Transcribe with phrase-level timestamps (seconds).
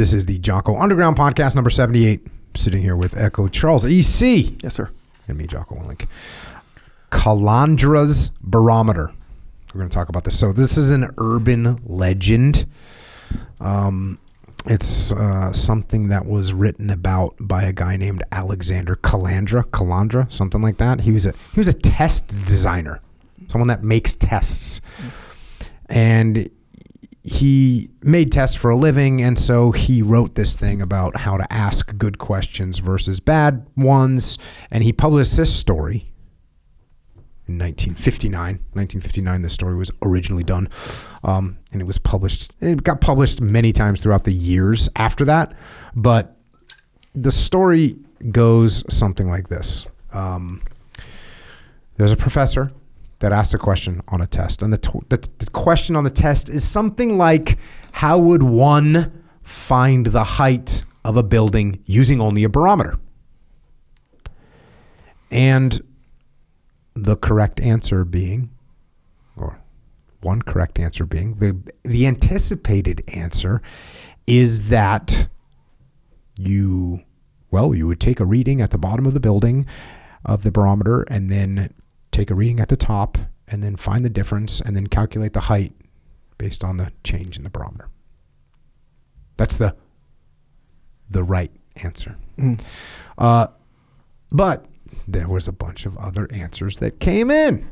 [0.00, 2.26] This is the Jocko Underground Podcast number 78.
[2.54, 4.88] Sitting here with Echo Charles EC Yes, sir.
[5.28, 6.06] and me, Jocko Willink.
[7.10, 9.12] Calandra's Barometer.
[9.74, 10.38] We're going to talk about this.
[10.38, 12.64] So, this is an urban legend.
[13.60, 14.18] Um,
[14.64, 20.62] it's uh, something that was written about by a guy named Alexander Calandra, Calandra, something
[20.62, 21.02] like that.
[21.02, 23.00] He was a he was a test designer,
[23.48, 24.80] someone that makes tests,
[25.90, 26.48] and
[27.22, 31.52] he made tests for a living, and so he wrote this thing about how to
[31.52, 34.38] ask good questions versus bad ones,
[34.70, 36.12] and he published this story
[37.46, 38.54] in 1959.
[38.72, 40.68] 1959, this story was originally done,
[41.22, 42.52] um, and it was published.
[42.60, 45.54] It got published many times throughout the years after that,
[45.94, 46.38] but
[47.14, 47.96] the story
[48.30, 49.86] goes something like this.
[50.12, 50.62] Um,
[51.96, 52.70] there's a professor
[53.20, 56.10] that asked a question on a test, and the, t- the, the question on the
[56.10, 57.58] test is something like,
[57.92, 62.96] "How would one find the height of a building using only a barometer?"
[65.30, 65.80] And
[66.94, 68.50] the correct answer being,
[69.36, 69.58] or
[70.22, 73.62] one correct answer being, the the anticipated answer
[74.26, 75.28] is that
[76.38, 77.00] you,
[77.50, 79.66] well, you would take a reading at the bottom of the building
[80.24, 81.72] of the barometer, and then
[82.10, 85.40] take a reading at the top, and then find the difference, and then calculate the
[85.40, 85.72] height
[86.38, 87.88] based on the change in the barometer.
[89.36, 89.74] That's the
[91.10, 91.50] the right
[91.82, 92.16] answer.
[93.18, 93.48] Uh,
[94.30, 94.66] but
[95.08, 97.66] there was a bunch of other answers that came in.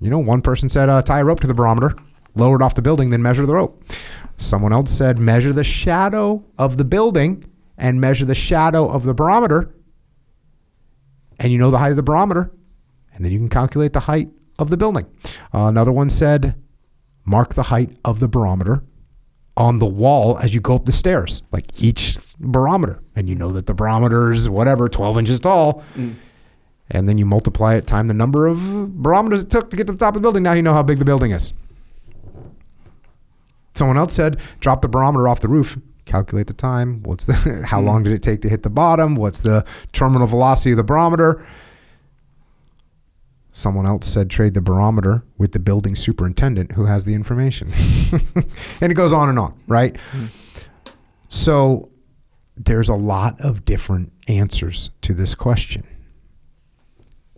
[0.00, 1.94] You know, one person said uh, tie a rope to the barometer,
[2.34, 3.82] lower it off the building, then measure the rope.
[4.36, 7.44] Someone else said measure the shadow of the building
[7.78, 9.74] and measure the shadow of the barometer.
[11.38, 12.50] And you know the height of the barometer,
[13.16, 14.28] and then you can calculate the height
[14.58, 15.06] of the building.
[15.52, 16.54] Uh, another one said
[17.24, 18.84] mark the height of the barometer
[19.56, 23.02] on the wall as you go up the stairs, like each barometer.
[23.16, 25.82] And you know that the barometer is whatever, 12 inches tall.
[26.90, 29.92] And then you multiply it time the number of barometers it took to get to
[29.94, 30.42] the top of the building.
[30.42, 31.52] Now you know how big the building is.
[33.74, 37.02] Someone else said, drop the barometer off the roof, calculate the time.
[37.02, 39.16] What's the how long did it take to hit the bottom?
[39.16, 41.44] What's the terminal velocity of the barometer?
[43.56, 47.68] Someone else said trade the barometer with the building superintendent who has the information.
[48.82, 49.96] and it goes on and on, right?
[49.96, 50.26] Hmm.
[51.30, 51.88] So
[52.54, 55.86] there's a lot of different answers to this question.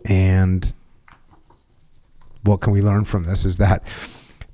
[0.03, 0.73] And
[2.43, 3.81] what can we learn from this is that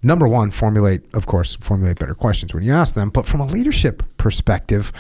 [0.04, 3.10] number one, formulate, of course, formulate better questions when you ask them.
[3.10, 4.92] But from a leadership perspective,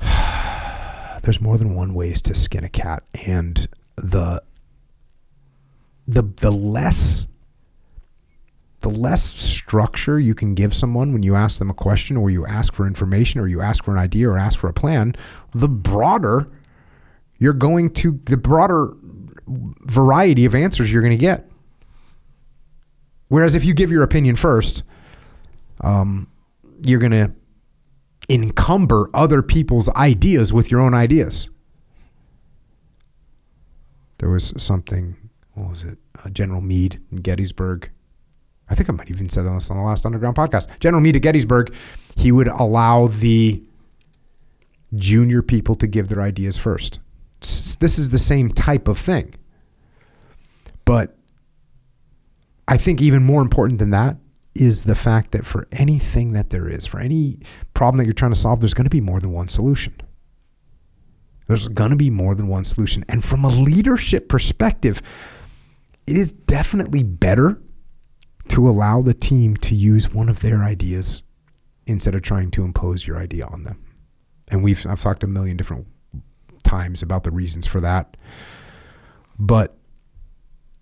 [1.20, 3.02] there's more than one ways to skin a cat.
[3.26, 4.42] And the
[6.10, 7.26] the the less
[8.80, 12.46] the less structure you can give someone when you ask them a question or you
[12.46, 15.14] ask for information or you ask for an idea or ask for a plan,
[15.54, 16.50] the broader
[17.38, 18.94] you're going to the broader
[19.46, 21.48] variety of answers you're going to get.
[23.28, 24.82] Whereas if you give your opinion first,
[25.82, 26.28] um,
[26.84, 27.32] you're going to
[28.28, 31.48] encumber other people's ideas with your own ideas.
[34.18, 35.16] There was something,
[35.54, 35.98] what was it?
[36.24, 37.90] Uh, General Meade in Gettysburg.
[38.68, 40.78] I think I might even said this on the last Underground podcast.
[40.78, 41.74] General Meade at Gettysburg,
[42.16, 43.64] he would allow the
[44.94, 47.00] junior people to give their ideas first.
[47.40, 49.34] This is the same type of thing.
[50.84, 51.16] But
[52.68, 54.16] I think even more important than that
[54.54, 57.38] is the fact that for anything that there is, for any
[57.74, 59.94] problem that you're trying to solve, there's going to be more than one solution.
[61.46, 63.04] There's going to be more than one solution.
[63.08, 65.02] And from a leadership perspective,
[66.10, 67.62] it is definitely better
[68.48, 71.22] to allow the team to use one of their ideas
[71.86, 73.80] instead of trying to impose your idea on them.
[74.50, 75.86] And we've I've talked a million different
[76.64, 78.16] times about the reasons for that.
[79.38, 79.76] But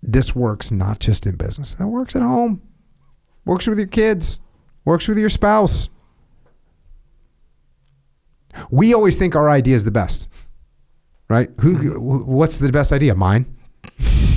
[0.01, 1.75] this works not just in business.
[1.79, 2.61] It works at home.
[3.45, 4.39] Works with your kids.
[4.83, 5.89] Works with your spouse.
[8.71, 10.27] We always think our idea is the best.
[11.29, 11.49] Right?
[11.61, 12.31] Who mm-hmm.
[12.31, 13.13] what's the best idea?
[13.13, 13.45] Mine.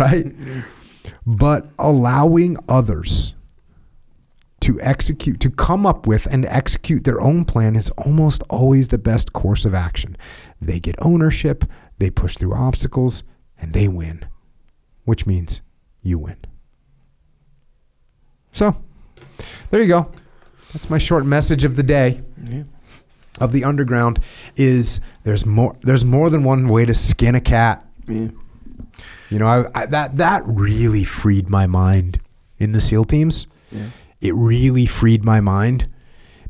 [0.00, 0.26] right?
[1.26, 3.34] But allowing others
[4.60, 8.98] to execute, to come up with and execute their own plan is almost always the
[8.98, 10.16] best course of action.
[10.60, 11.64] They get ownership,
[11.98, 13.22] they push through obstacles,
[13.58, 14.24] and they win,
[15.04, 15.62] which means
[16.02, 16.36] you win.
[18.52, 18.74] So,
[19.70, 20.10] there you go.
[20.72, 22.64] That's my short message of the day Yeah.
[23.40, 24.20] of the underground
[24.56, 27.84] is there's more there's more than one way to skin a cat.
[28.06, 28.28] Yeah.
[29.30, 32.20] You know, I, I, that that really freed my mind
[32.58, 33.46] in the SEAL teams.
[33.70, 33.86] Yeah.
[34.20, 35.86] It really freed my mind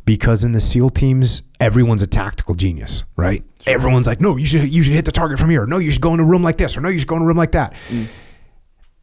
[0.05, 3.45] because in the SEAL teams, everyone's a tactical genius, right?
[3.67, 5.67] Everyone's like, no, you should you should hit the target from here.
[5.67, 7.23] No, you should go in a room like this, or no, you should go in
[7.23, 7.75] a room like that.
[7.89, 8.09] Mm.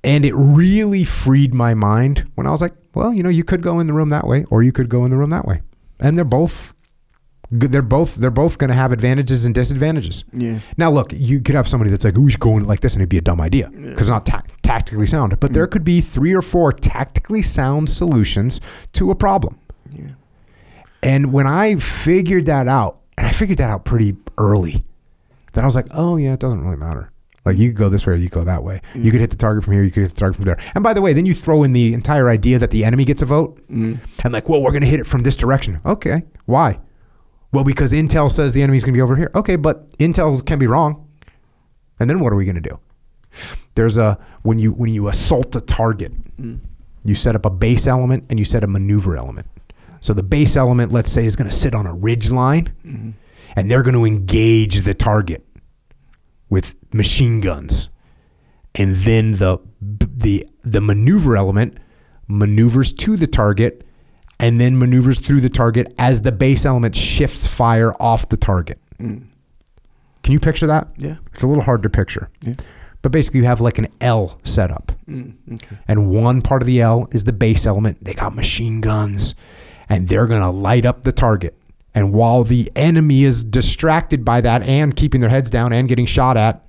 [0.04, 3.62] And it really freed my mind when I was like, well, you know, you could
[3.62, 5.62] go in the room that way, or you could go in the room that way,
[6.00, 6.74] and they're both.
[7.50, 10.26] They're both they're both going to have advantages and disadvantages.
[10.34, 10.60] Yeah.
[10.76, 12.94] Now, look, you could have somebody that's like, "Oh, we should go in like this,"
[12.94, 15.40] and it'd be a dumb idea because it's not ta- tactically sound.
[15.40, 15.72] But there mm.
[15.72, 18.60] could be three or four tactically sound solutions
[18.94, 19.60] to a problem.
[19.92, 20.12] Yeah.
[21.02, 24.84] And when I figured that out, and I figured that out pretty early,
[25.54, 27.14] then I was like, "Oh yeah, it doesn't really matter.
[27.46, 28.82] Like you could go this way or you could go that way.
[28.94, 29.84] You could hit the target from here.
[29.84, 30.60] You could hit the target from there.
[30.76, 33.22] And by the way, then you throw in the entire idea that the enemy gets
[33.22, 33.98] a vote, mm.
[34.26, 35.80] and like, well, we're going to hit it from this direction.
[35.86, 36.80] Okay, why?
[37.54, 39.32] Well, because Intel says the enemy's going to be over here.
[39.34, 41.08] Okay, but Intel can be wrong.
[42.00, 42.80] And then what are we going to do?
[43.76, 46.12] There's a when you when you assault a target,
[47.04, 49.48] you set up a base element and you set a maneuver element.
[50.02, 52.74] So the base element, let's say, is going to sit on a ridge line,
[53.56, 55.46] and they're going to engage the target
[56.50, 57.90] with machine guns,
[58.76, 61.78] and then the the the maneuver element
[62.28, 63.87] maneuvers to the target,
[64.40, 68.80] and then maneuvers through the target as the base element shifts fire off the target.
[68.98, 70.90] Can you picture that?
[70.98, 71.18] Yeah.
[71.34, 72.30] It's a little hard to picture.
[72.42, 72.56] Yeah.
[73.02, 74.92] But basically, you have like an L setup.
[75.08, 75.78] Mm, okay.
[75.88, 78.04] And one part of the L is the base element.
[78.04, 79.36] They got machine guns
[79.88, 81.56] and they're going to light up the target.
[81.96, 86.06] And while the enemy is distracted by that and keeping their heads down and getting
[86.06, 86.64] shot at,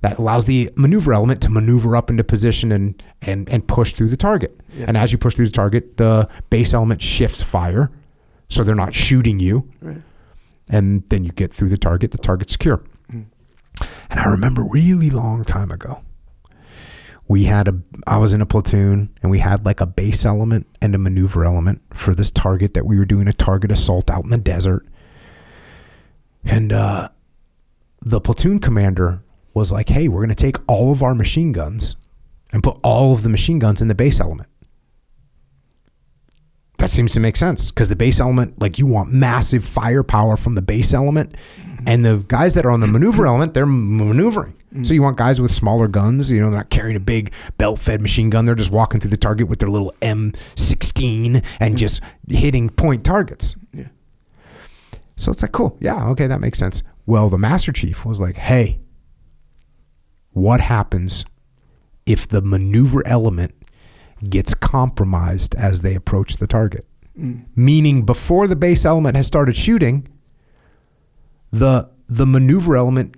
[0.00, 4.08] that allows the maneuver element to maneuver up into position and, and, and push through
[4.08, 4.58] the target.
[4.72, 4.86] Yeah.
[4.88, 7.90] And as you push through the target, the base element shifts fire
[8.48, 9.68] so they're not shooting you.
[9.80, 10.02] Right.
[10.68, 12.82] And then you get through the target, the target's secure.
[14.10, 16.02] And I remember really long time ago,
[17.26, 20.66] we had a, I was in a platoon and we had like a base element
[20.80, 24.24] and a maneuver element for this target that we were doing a target assault out
[24.24, 24.86] in the desert.
[26.44, 27.10] And uh,
[28.00, 29.22] the platoon commander
[29.58, 31.96] was like, hey, we're going to take all of our machine guns
[32.52, 34.48] and put all of the machine guns in the base element.
[36.78, 40.54] That seems to make sense because the base element, like you want massive firepower from
[40.54, 41.36] the base element,
[41.86, 44.54] and the guys that are on the maneuver element, they're maneuvering.
[44.72, 44.84] Mm-hmm.
[44.84, 48.00] So you want guys with smaller guns, you know, they're not carrying a big belt-fed
[48.00, 48.44] machine gun.
[48.44, 51.76] They're just walking through the target with their little M16 and mm-hmm.
[51.76, 53.56] just hitting point targets.
[53.72, 53.88] Yeah.
[55.16, 56.84] So it's like, cool, yeah, okay, that makes sense.
[57.06, 58.78] Well, the Master Chief was like, hey,
[60.32, 61.24] what happens
[62.06, 63.54] if the maneuver element
[64.28, 66.86] gets compromised as they approach the target?
[67.18, 67.44] Mm.
[67.56, 70.08] Meaning, before the base element has started shooting,
[71.52, 73.16] the the maneuver element,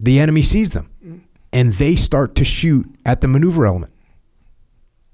[0.00, 1.20] the enemy sees them, mm.
[1.52, 3.92] and they start to shoot at the maneuver element.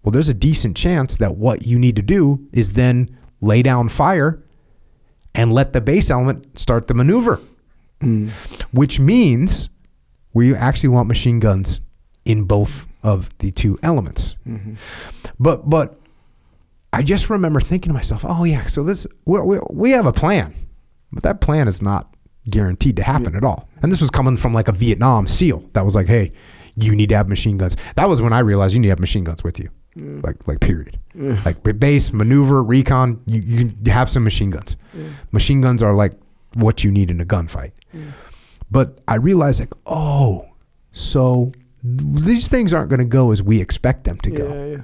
[0.03, 3.89] Well, there's a decent chance that what you need to do is then lay down
[3.89, 4.43] fire
[5.35, 7.41] and let the base element start the maneuver,
[8.01, 8.31] mm.
[8.73, 9.71] which means
[10.35, 11.81] we actually want machine guns
[12.25, 14.37] in both of the two elements.
[14.47, 14.75] Mm-hmm.
[15.39, 15.99] But but
[16.93, 20.13] I just remember thinking to myself, oh yeah, so this we, we, we have a
[20.13, 20.55] plan,
[21.11, 22.15] but that plan is not
[22.49, 23.69] guaranteed to happen at all.
[23.83, 26.33] And this was coming from like a Vietnam SEAL that was like, hey,
[26.77, 27.77] you need to have machine guns.
[27.97, 29.69] That was when I realized you need to have machine guns with you,
[30.23, 30.99] like like period.
[31.45, 34.77] Like base maneuver recon, you, you have some machine guns.
[35.33, 36.13] Machine guns are like
[36.55, 37.73] what you need in a gunfight.
[38.73, 40.49] But I realized like, oh,
[40.93, 41.53] so
[41.85, 44.49] these things aren't going to go as we expect them to go.
[44.49, 44.83] Yeah, yeah.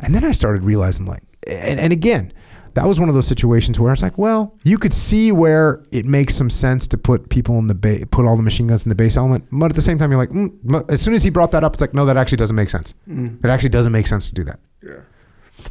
[0.00, 2.32] And then I started realizing, like, and, and again,
[2.74, 6.06] that was one of those situations where it's like, well, you could see where it
[6.06, 8.88] makes some sense to put people in the ba- put all the machine guns in
[8.88, 11.30] the base element, but at the same time, you're like, mm, as soon as he
[11.30, 12.94] brought that up, it's like, no, that actually doesn't make sense.
[13.06, 14.60] It actually doesn't make sense to do that.
[14.82, 15.00] Yeah.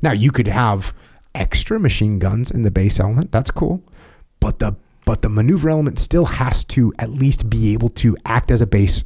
[0.03, 0.93] Now you could have
[1.33, 3.31] extra machine guns in the base element.
[3.31, 3.81] That's cool,
[4.39, 4.75] but the
[5.09, 8.67] but the maneuver element still has to at least be able to act as a
[8.67, 9.03] base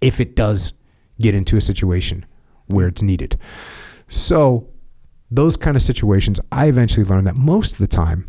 [0.00, 0.72] if it does
[1.20, 2.24] get into a situation
[2.68, 3.38] where it's needed.
[4.08, 4.70] So
[5.30, 8.28] those kind of situations, I eventually learned that most of the time,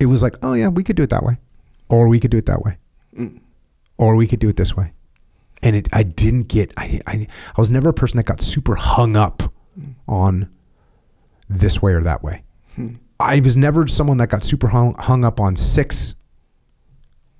[0.00, 1.36] it was like, oh yeah, we could do it that way,
[1.90, 2.78] or we could do it that way,
[3.14, 3.38] mm.
[3.98, 4.94] or we could do it this way.
[5.62, 8.74] And it, I didn't get, I, I, I was never a person that got super
[8.74, 9.42] hung up
[9.78, 9.96] mm.
[10.08, 10.48] on
[11.46, 12.42] this way or that way.
[12.74, 12.94] Hmm.
[13.20, 16.14] I was never someone that got super hung, hung up on six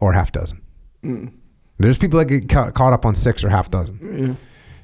[0.01, 0.61] or half dozen.
[1.05, 1.33] Mm.
[1.79, 4.37] There's people that get ca- caught up on six or half dozen.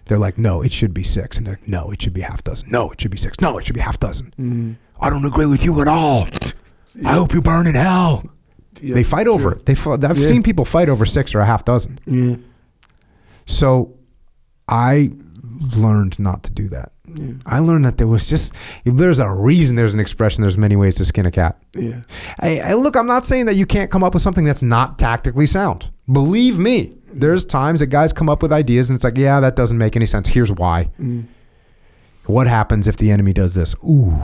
[0.06, 1.36] They're like, no, it should be six.
[1.38, 2.68] And they're like, no, it should be half dozen.
[2.70, 3.40] No, it should be six.
[3.40, 4.32] No, it should be half dozen.
[4.38, 4.76] Mm.
[5.00, 6.26] I don't agree with you at all.
[7.04, 8.22] I hope you burn in hell.
[8.80, 9.52] Yeah, they fight over sure.
[9.52, 9.66] it.
[9.66, 10.28] They, fi- I've Yeah.
[10.28, 11.98] seen people fight over six or a half dozen.
[12.06, 12.36] Yeah.
[13.46, 13.94] So
[14.68, 15.10] I
[15.76, 16.92] learned not to do that.
[17.44, 20.75] I learned that there was just if there's a reason there's an expression there's many
[20.75, 21.61] ways to skin a cat.
[21.75, 22.00] Yeah.
[22.40, 25.46] Hey, look, I'm not saying that you can't come up with something that's not tactically
[25.46, 25.90] sound.
[26.11, 29.54] Believe me, there's times that guys come up with ideas and it's like, yeah, that
[29.54, 30.28] doesn't make any sense.
[30.28, 30.88] Here's why.
[30.99, 31.26] Mm.
[32.25, 33.75] What happens if the enemy does this?
[33.87, 34.18] Ooh,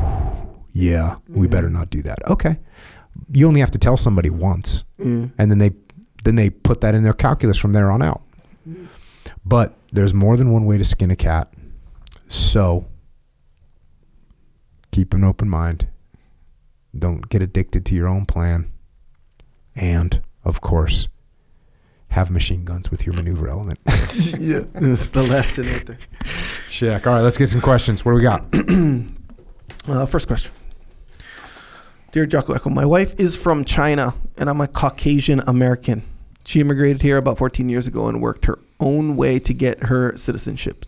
[0.73, 2.19] yeah, we better not do that.
[2.29, 2.59] Okay,
[3.31, 5.73] you only have to tell somebody once, and then they
[6.25, 8.23] then they put that in their calculus from there on out.
[8.67, 8.87] Mm.
[9.45, 11.53] But there's more than one way to skin a cat,
[12.31, 12.87] so
[14.91, 15.89] keep an open mind.
[16.97, 18.67] Don't get addicted to your own plan,
[19.77, 21.09] and of course,
[22.09, 23.79] have machine guns with your maneuver element.
[23.87, 24.63] yeah.
[24.73, 25.99] That's the lesson right there.
[26.69, 27.07] Check.
[27.07, 28.05] All right, let's get some questions.
[28.05, 28.45] What do we got?
[29.89, 30.53] Uh, first question.
[32.13, 36.03] Dear Jocko Echo, my wife is from China and I'm a Caucasian American.
[36.45, 40.15] She immigrated here about 14 years ago and worked her own way to get her
[40.17, 40.85] citizenship.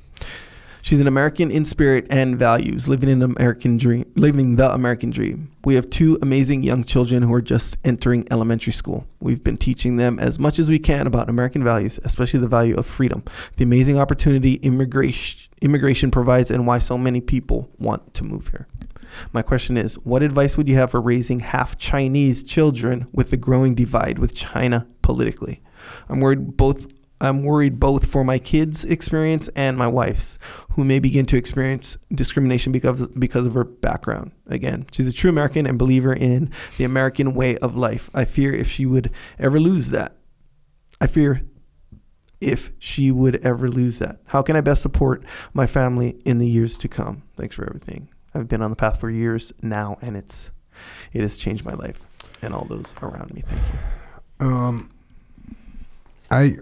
[0.85, 5.53] She's an American in spirit and values, living an American dream, living the American dream.
[5.65, 9.07] We have two amazing young children who are just entering elementary school.
[9.21, 12.75] We've been teaching them as much as we can about American values, especially the value
[12.75, 13.23] of freedom,
[13.59, 18.67] the amazing opportunity immigration immigration provides, and why so many people want to move here.
[19.33, 23.37] My question is, what advice would you have for raising half Chinese children with the
[23.37, 25.63] growing divide with China politically?
[26.09, 26.87] I'm worried both
[27.23, 30.39] I'm worried both for my kids' experience and my wife's,
[30.71, 34.33] who may begin to experience discrimination because because of her background.
[34.49, 38.11] Again, she's a true American and believer in the American way of life.
[38.13, 40.17] I fear if she would ever lose that.
[41.01, 41.43] I fear
[42.41, 44.19] if she would ever lose that.
[44.27, 45.25] How can I best support
[45.55, 47.23] my family in the years to come?
[47.37, 48.09] Thanks for everything.
[48.35, 50.51] I've been on the path for years now, and it's
[51.13, 52.05] it has changed my life
[52.43, 53.43] and all those around me.
[53.43, 54.47] Thank you.
[54.47, 54.91] Um,
[56.33, 56.57] I,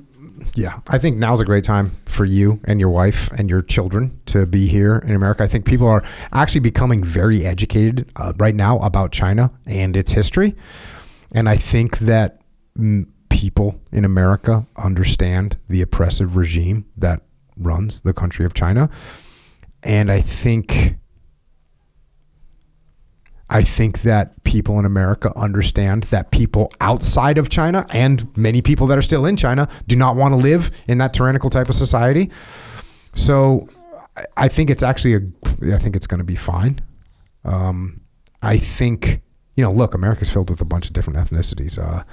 [0.54, 4.20] yeah, I think now's a great time for you and your wife and your children
[4.26, 5.42] to be here in America.
[5.42, 10.12] I think people are actually becoming very educated uh, right now about China and its
[10.12, 10.54] history,
[11.32, 12.40] and I think that
[12.78, 17.22] mm, people in America understand the oppressive regime that
[17.56, 18.90] runs the country of China,
[19.82, 20.96] and I think.
[23.52, 28.86] I think that people in America understand that people outside of China and many people
[28.86, 31.74] that are still in China do not want to live in that tyrannical type of
[31.74, 32.30] society.
[33.14, 33.68] So
[34.36, 35.20] I- think it's actually a,
[35.74, 36.78] I think it's going to be fine.
[37.44, 38.02] Um,
[38.40, 39.20] I think,
[39.56, 42.04] you know, look, America's filled with a bunch of different ethnicities, uh,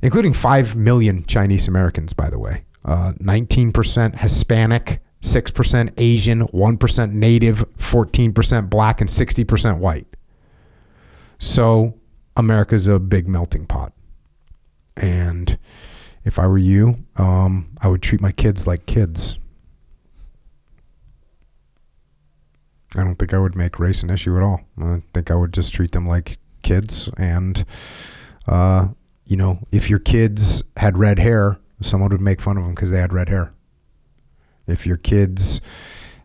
[0.00, 2.64] including 5 million Chinese Americans, by the way.
[2.84, 10.06] Uh, 19% Hispanic, 6% Asian, 1% Native, 14% Black, and 60% white.
[11.42, 11.98] So
[12.36, 13.92] America's a big melting pot.
[14.96, 15.58] And
[16.22, 19.40] if I were you, um, I would treat my kids like kids.
[22.96, 24.60] I don't think I would make race an issue at all.
[24.80, 27.10] I think I would just treat them like kids.
[27.18, 27.64] And,
[28.46, 28.88] uh,
[29.26, 32.92] you know, if your kids had red hair, someone would make fun of them because
[32.92, 33.52] they had red hair.
[34.68, 35.60] If your kids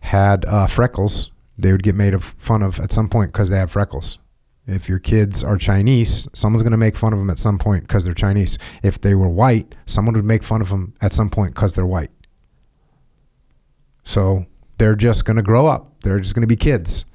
[0.01, 3.57] had uh, freckles, they would get made of fun of at some point because they
[3.57, 4.19] have freckles.
[4.67, 7.83] If your kids are Chinese, someone's going to make fun of them at some point
[7.83, 8.57] because they're Chinese.
[8.83, 11.85] If they were white, someone would make fun of them at some point because they're
[11.85, 12.11] white.
[14.03, 14.45] So
[14.77, 16.01] they're just going to grow up.
[16.01, 17.05] They're just going to be kids.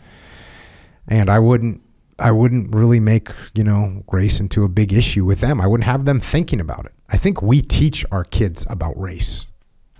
[1.09, 1.82] And I wouldn't
[2.18, 5.61] I wouldn't really make, you know, race into a big issue with them.
[5.61, 6.92] I wouldn't have them thinking about it.
[7.09, 9.47] I think we teach our kids about race.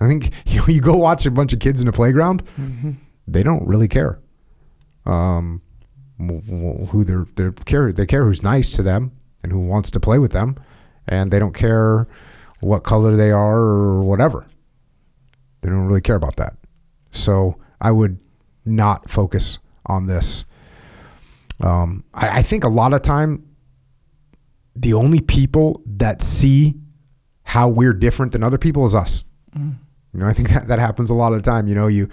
[0.00, 2.42] I think you, you go watch a bunch of kids in a playground,
[3.26, 4.21] they don't really care.
[5.04, 5.62] Um,
[6.29, 9.12] who they're they care they care who's nice to them
[9.43, 10.57] and who wants to play with them,
[11.07, 12.07] and they don't care
[12.61, 14.47] what color they are or whatever.
[15.61, 16.57] They don't really care about that.
[17.11, 18.19] So I would
[18.64, 20.45] not focus on this.
[21.61, 23.45] Um, I, I think a lot of time,
[24.75, 26.75] the only people that see
[27.45, 29.25] how we're different than other people is us.
[29.55, 31.69] You know, I think that, that happens a lot of the time.
[31.69, 32.09] You know, you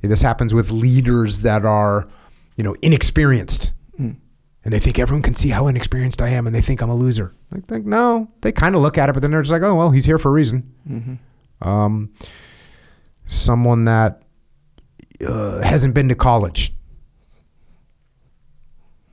[0.00, 2.08] this happens with leaders that are,
[2.56, 3.72] you know, inexperienced.
[4.66, 6.94] And they think everyone can see how inexperienced I am and they think I'm a
[6.94, 7.34] loser.
[7.54, 9.74] I think, no, they kind of look at it, but then they're just like, oh,
[9.74, 11.18] well, he's here for a reason.
[11.60, 12.12] Um,
[13.26, 14.22] someone that
[15.26, 16.72] uh, hasn't been to college.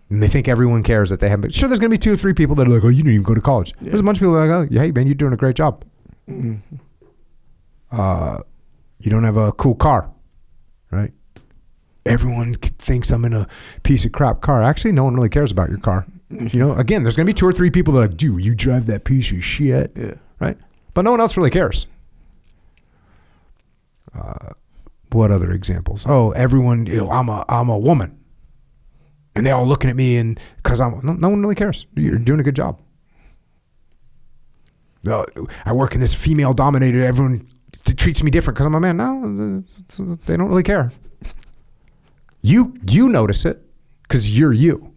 [0.10, 1.52] And they think everyone cares that they haven't been.
[1.52, 3.14] Sure, there's going to be two or three people that are like, oh, you didn't
[3.14, 3.74] even go to college.
[3.82, 5.56] There's a bunch of people that are like, oh, hey, man, you're doing a great
[5.58, 5.84] job.
[7.92, 8.40] Uh,
[9.00, 10.10] you don't have a cool car,
[10.92, 11.12] right?
[12.06, 13.48] Everyone thinks I'm in a
[13.84, 14.64] piece of crap car.
[14.64, 16.06] Actually, no one really cares about your car.
[16.30, 18.44] You know, again, there's going to be two or three people that are like, dude,
[18.44, 20.14] you drive that piece of shit, Yeah.
[20.40, 20.58] right?
[20.94, 21.88] But no one else really cares.
[24.14, 24.50] Uh,
[25.12, 26.06] what other examples?
[26.08, 28.18] Oh, everyone, you know, I'm a I'm a woman,
[29.36, 31.86] and they're all looking at me, and because I'm no, no one really cares.
[31.96, 32.80] You're doing a good job.
[35.08, 35.26] Uh,
[35.66, 37.04] I work in this female dominated.
[37.04, 38.98] Everyone t- treats me different because I'm a man.
[38.98, 39.64] No,
[40.26, 40.92] they don't really care.
[42.42, 43.62] You you notice it
[44.04, 44.94] because you're you.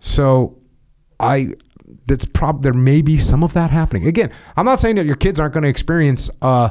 [0.00, 0.58] So,
[1.18, 1.54] I
[2.06, 4.06] that's prob there may be some of that happening.
[4.06, 6.70] Again, I'm not saying that your kids aren't going to experience uh,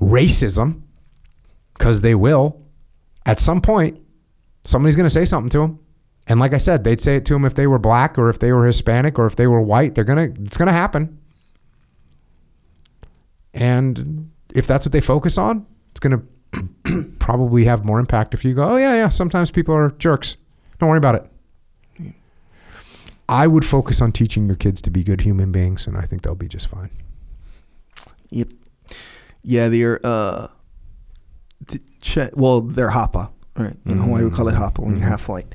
[0.00, 0.82] racism
[1.74, 2.60] because they will
[3.24, 4.00] at some point.
[4.64, 5.78] Somebody's going to say something to them,
[6.26, 8.38] and like I said, they'd say it to them if they were black or if
[8.38, 9.94] they were Hispanic or if they were white.
[9.94, 11.18] They're gonna it's going to happen,
[13.54, 16.26] and if that's what they focus on, it's going to
[17.18, 19.08] probably have more impact if you go, oh yeah, yeah.
[19.08, 20.36] Sometimes people are jerks.
[20.78, 21.30] Don't worry about it.
[23.28, 26.22] I would focus on teaching your kids to be good human beings, and I think
[26.22, 26.90] they'll be just fine.
[28.30, 28.48] Yep.
[29.42, 30.48] Yeah, they're uh,
[31.66, 33.76] the che- well, they're hapa, right?
[33.84, 35.52] In Hawaii, we call it hapa when you're half white.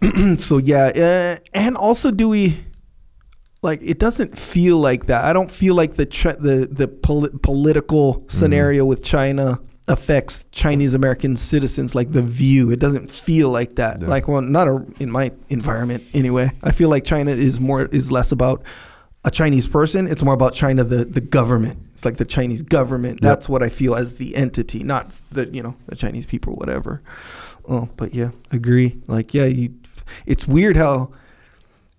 [0.38, 2.64] so yeah, uh, and also, do we
[3.62, 3.80] like?
[3.82, 5.24] It doesn't feel like that.
[5.24, 11.36] I don't feel like the the the poli- political scenario with China affects Chinese American
[11.36, 12.70] citizens like the view.
[12.70, 14.02] It doesn't feel like that.
[14.02, 16.50] Like well, not a, in my environment anyway.
[16.62, 18.62] I feel like China is more is less about
[19.24, 20.06] a Chinese person.
[20.06, 21.78] It's more about China the the government.
[21.92, 23.20] It's like the Chinese government.
[23.20, 27.00] That's what I feel as the entity, not the you know the Chinese people, whatever.
[27.68, 28.98] Oh, but yeah, agree.
[29.06, 29.74] Like yeah, you.
[30.26, 31.12] It's weird how.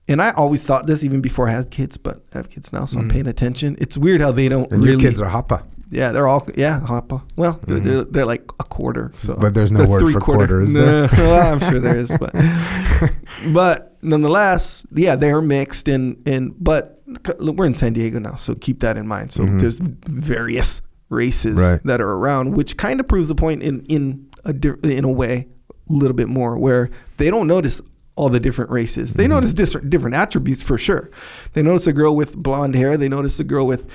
[0.08, 2.86] And I always thought this even before I had kids, but I have kids now,
[2.86, 3.76] so I'm paying attention.
[3.80, 4.74] It's weird how they don't Mm-hmm.
[4.74, 5.04] And really.
[5.04, 5.64] your kids are hapa.
[5.92, 7.24] Yeah, they're all yeah, hapa.
[7.36, 9.12] Well, they're, they're, they're like a quarter.
[9.18, 9.42] So, Mm-hmm.
[9.42, 10.86] But there's no They're word for quarter, is there?
[10.86, 12.32] No, well, I'm sure there is, but
[13.54, 17.02] but nonetheless, yeah, they're mixed and and but
[17.40, 19.32] we're in San Diego now, so keep that in mind.
[19.34, 21.72] So there's various races Mm-hmm.
[21.74, 21.82] Right.
[21.86, 24.54] that are around, which kind of proves the point in in a
[24.84, 27.82] in a way a little bit more where they don't notice
[28.16, 29.10] all the different races.
[29.12, 29.18] Mm-hmm.
[29.22, 31.10] They notice different different attributes for sure.
[31.54, 32.96] They notice a girl with blonde hair.
[32.96, 33.90] They notice a girl with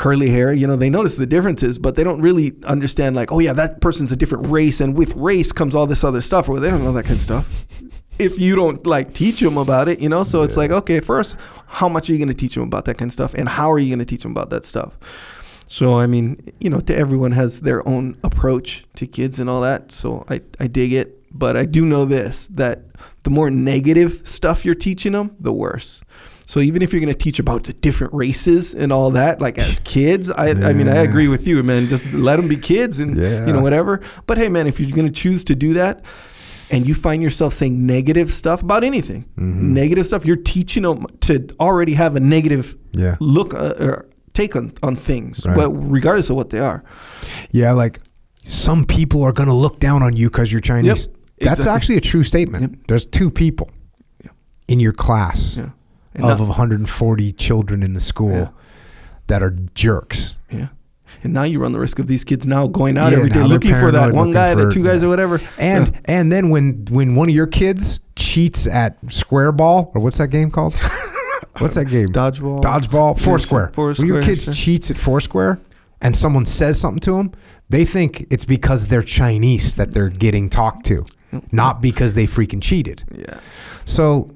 [0.00, 0.50] curly hair.
[0.52, 3.82] You know, they notice the differences, but they don't really understand like, oh yeah, that
[3.82, 6.48] person's a different race, and with race comes all this other stuff.
[6.48, 7.66] Or they don't know that kind of stuff.
[8.20, 11.38] If you don't like teach them about it, you know, so it's like, okay, first,
[11.66, 13.72] how much are you going to teach them about that kind of stuff, and how
[13.72, 14.98] are you going to teach them about that stuff?
[15.66, 19.62] So I mean, you know, to everyone has their own approach to kids and all
[19.62, 19.90] that.
[19.90, 22.82] So I I dig it, but I do know this that
[23.24, 26.02] the more negative stuff you're teaching them, the worse.
[26.50, 29.56] So even if you're going to teach about the different races and all that, like
[29.58, 31.86] as kids, I I mean I agree with you, man.
[31.86, 33.46] Just let them be kids and Yeah.
[33.46, 34.00] you know whatever.
[34.26, 36.04] But hey, man, if you're going to choose to do that.
[36.72, 39.74] And you find yourself saying negative stuff about anything, Mm-hmm.
[39.74, 40.24] negative stuff.
[40.24, 43.16] You're teaching them to already have a negative Yeah.
[43.20, 45.56] look uh, or take on, on things, Right.
[45.56, 46.82] but regardless of what they are.
[47.50, 47.98] Yeah, like
[48.44, 50.86] some people are going to look down on you because you're Chinese.
[50.86, 50.98] Yep,
[51.40, 51.74] That's exactly.
[51.76, 52.86] actually a true statement.
[52.88, 53.68] There's two people
[54.68, 55.70] in your class Yeah.
[56.14, 58.48] And of now, 140 children in the school Yeah.
[59.28, 60.36] that are jerks.
[60.50, 60.68] yeah.
[61.22, 63.42] And now you run the risk of these kids now going out Yeah, every day
[63.42, 65.06] looking for that one guy, for- the two guys, yeah.
[65.08, 65.40] or whatever.
[65.58, 66.00] And Yeah.
[66.06, 70.28] and then when when one of your kids cheats at square ball or what's that
[70.28, 70.74] game called?
[71.58, 72.08] what's that game?
[72.08, 72.62] Dodgeball.
[72.62, 73.18] Dodgeball.
[73.20, 73.70] Foursquare.
[73.74, 75.60] Foursquare, When your kids cheats at Foursquare
[76.00, 77.32] and someone says something to them,
[77.68, 81.04] they think it's because they're Chinese that they're getting talked to,
[81.52, 83.02] not because they freaking cheated.
[83.14, 83.38] yeah.
[83.84, 84.30] So,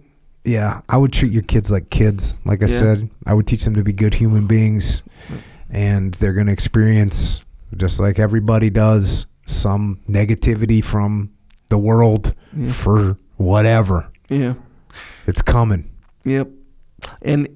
[0.44, 2.36] yeah, I would treat your kids like kids.
[2.44, 2.78] Like I Yeah.
[2.78, 5.02] said, I would teach them to be good human beings,
[5.70, 7.40] and they're going to experience,
[7.76, 11.30] just like everybody does, some negativity from
[11.68, 12.34] the world
[12.70, 14.08] for whatever.
[14.28, 14.54] Yeah.
[15.26, 15.84] It's coming.
[16.24, 16.48] Yep.
[17.22, 17.48] And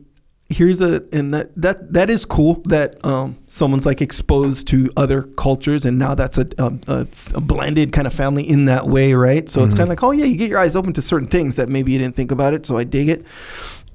[0.51, 5.23] here's a and that that that is cool that um someone's like exposed to other
[5.23, 9.13] cultures and now that's a a, a, a blended kind of family in that way,
[9.13, 9.49] right?
[9.49, 11.57] So it's kind of like, oh yeah, you get your eyes open to certain things
[11.57, 12.65] that maybe you didn't think about it.
[12.65, 13.27] So I dig it.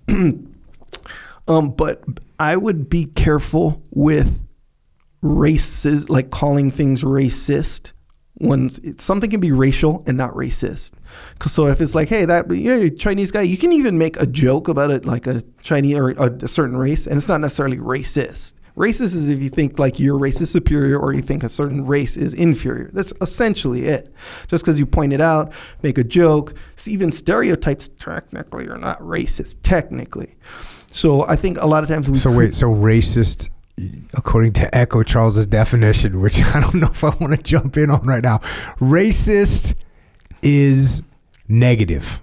[1.47, 2.03] um, but
[2.39, 4.45] I would be careful with
[5.21, 7.92] races, like calling things racist.
[8.35, 8.69] When
[8.99, 10.93] something can be racial and not racist.
[11.45, 14.67] so if it's like, hey, that yeah, Chinese guy, you can even make a joke
[14.67, 18.53] about it, like a Chinese or a, a certain race, and it's not necessarily racist.
[18.75, 21.85] Racist is if you think like your race is superior or you think a certain
[21.85, 22.89] race is inferior.
[22.91, 24.11] That's essentially it.
[24.47, 26.55] Just because you point it out, make a joke,
[26.87, 30.35] even stereotypes technically are not racist, technically.
[30.91, 33.49] So I think a lot of times we So wait, so racist,
[34.13, 37.89] according to Echo Charles's definition, which I don't know if I want to jump in
[37.89, 38.37] on right now.
[38.79, 39.75] Racist
[40.41, 41.03] is
[41.47, 42.21] negative.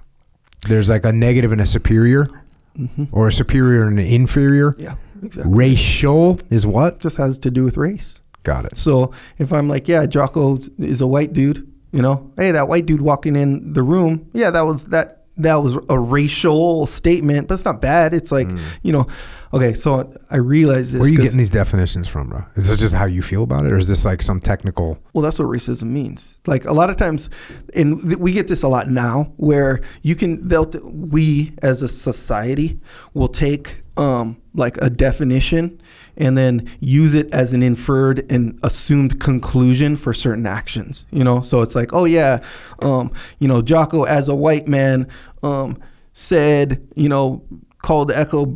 [0.68, 2.28] There's like a negative and a superior,
[2.76, 3.04] mm-hmm.
[3.12, 4.74] or a superior and an inferior.
[4.78, 5.52] yeah, exactly.
[5.52, 7.00] Racial is what?
[7.00, 8.20] just has to do with race.
[8.42, 8.76] Got it.
[8.76, 12.86] So if I'm like, yeah, Jocko is a white dude, you know, hey, that white
[12.86, 17.54] dude walking in the room, yeah, that was that that was a racial statement, but
[17.54, 18.14] it's not bad.
[18.14, 18.60] It's like, mm.
[18.82, 19.06] you know,
[19.52, 21.00] okay, so I realize this.
[21.00, 22.44] Where are you getting these definitions from, bro?
[22.56, 24.98] Is this just how you feel about it, or is this like some technical?
[25.12, 26.38] Well, that's what racism means.
[26.46, 27.30] Like a lot of times,
[27.74, 31.82] and th- we get this a lot now, where you can, they'll, t- we as
[31.82, 32.80] a society
[33.14, 35.80] will take um, like a definition
[36.16, 41.06] and then use it as an inferred and assumed conclusion for certain actions.
[41.10, 42.44] You know, so it's like, oh yeah,
[42.82, 45.06] um, you know, Jocko as a white man
[45.42, 45.78] um,
[46.12, 47.44] said, you know,
[47.83, 48.47] called Echo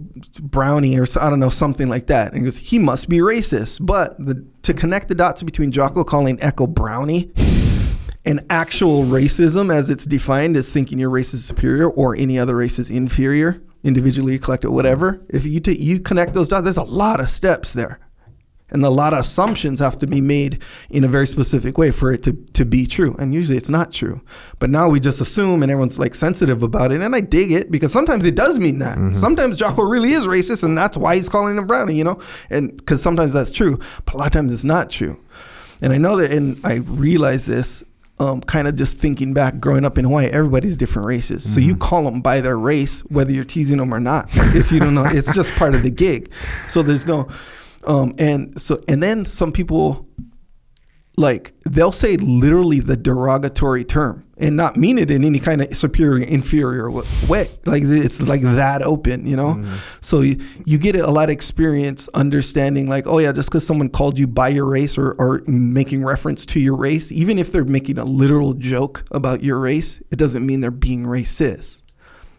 [0.40, 3.84] Brownie or I don't know something like that, and he goes, he must be racist.
[3.84, 7.32] But the, to connect the dots between Jocko calling Echo Brownie
[8.24, 12.56] and actual racism, as it's defined as thinking your race is superior or any other
[12.56, 15.24] race is inferior, individually, collective, whatever.
[15.28, 18.00] If you ta you connect those dots, there's a lot of steps there.
[18.74, 20.60] And a lot of assumptions have to be made
[20.90, 23.14] in a very specific way for it to, to be true.
[23.18, 24.20] And usually it's not true.
[24.58, 27.00] But now we just assume and everyone's like sensitive about it.
[27.00, 28.98] And I dig it because sometimes it does mean that.
[29.14, 32.20] Sometimes Jocko really is racist and that's why he's calling him brownie, you know?
[32.50, 35.18] And because sometimes that's true, but a lot of times it's not true.
[35.80, 37.84] And I know that, and I realize this
[38.18, 41.52] um, kind of just thinking back, growing up in Hawaii, everybody's different races.
[41.52, 44.28] So you call them by their race, whether you're teasing them or not.
[44.32, 46.30] If you don't know, it's just part of the gig.
[46.68, 47.28] So there's no,
[47.86, 50.08] um, and so, and then some people
[51.16, 55.72] like they'll say literally the derogatory term and not mean it in any kind of
[55.72, 57.48] superior inferior way.
[57.64, 59.54] Like it's like that open you know?
[60.00, 63.90] So you, you get a lot of experience understanding like oh yeah just because someone
[63.90, 67.64] called you by your race or, or making reference to your race even if they're
[67.64, 71.83] making a literal joke about your race it doesn't mean they're being racist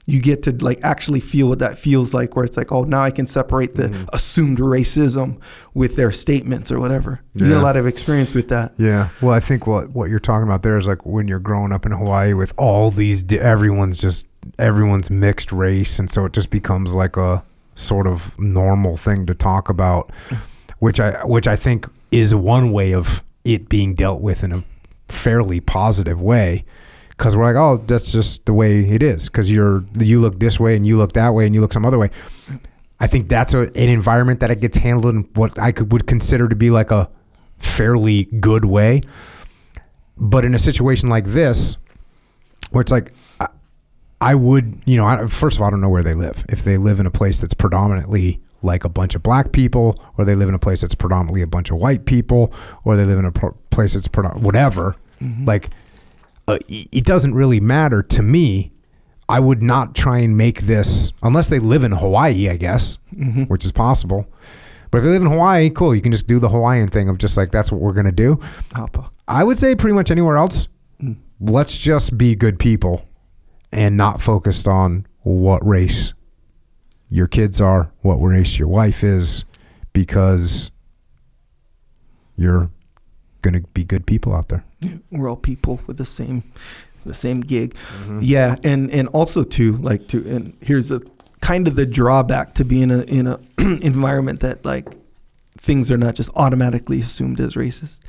[0.07, 3.01] you get to like actually feel what that feels like where it's like oh now
[3.01, 4.03] i can separate the Mm-hmm.
[4.13, 5.39] assumed racism
[5.73, 7.61] with their statements or whatever you get Yeah.
[7.61, 9.09] a lot of experience with that Yeah.
[9.21, 11.85] Well, I think what what you're talking about there is like when you're growing up
[11.85, 14.25] in Hawaii with all these, di- everyone's just
[14.59, 17.43] everyone's mixed race, and so it just becomes like a
[17.75, 20.11] sort of normal thing to talk about,
[20.79, 24.63] which I which I think is one way of it being dealt with in a
[25.07, 26.63] fairly positive way.
[27.17, 29.29] Because we're like, oh, that's just the way it is.
[29.29, 31.85] Because you're you look this way and you look that way and you look some
[31.85, 32.09] other way.
[32.99, 36.07] I think that's a, an environment that it gets handled in what I could would
[36.07, 37.09] consider to be like a
[37.57, 39.01] fairly good way.
[40.17, 41.77] But in a situation like this,
[42.71, 43.47] where it's like, I,
[44.21, 46.45] I would, you know, I, first of all, I don't know where they live.
[46.49, 50.25] If they live in a place that's predominantly like a bunch of black people, or
[50.25, 53.19] they live in a place that's predominantly a bunch of white people, or they live
[53.19, 55.45] in a pro- place that's whatever, mm-hmm.
[55.45, 55.69] like,
[56.47, 58.71] uh, it it doesn't really matter to me.
[59.27, 62.99] I would not try and make this unless they live in Hawaii, I guess,
[63.47, 64.27] which is possible.
[64.91, 65.95] But if they live in Hawaii, cool.
[65.95, 68.35] You can just do the Hawaiian thing of just like that's what we're gonna do.
[68.69, 69.09] Hapa.
[69.27, 70.67] I would say pretty much anywhere else.
[71.39, 73.05] Let's just be good people
[73.71, 76.13] and not focused on what race
[77.09, 79.43] your kids are, what race your wife is,
[79.91, 80.71] because
[82.37, 82.69] you're
[83.41, 84.63] gonna be good people out there.
[85.11, 86.43] We're all people with the same
[87.05, 87.73] the same gig.
[87.73, 88.19] Mm-hmm.
[88.21, 91.01] Yeah and and also too like to and here's a
[91.41, 94.87] kind of the drawback to being a in a environment that like
[95.57, 97.99] things are not just automatically assumed as racist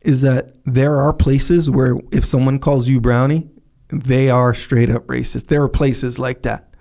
[0.00, 3.48] is that there are places where if someone calls you brownie
[3.92, 5.46] they are straight up racist.
[5.46, 6.74] There are places like that.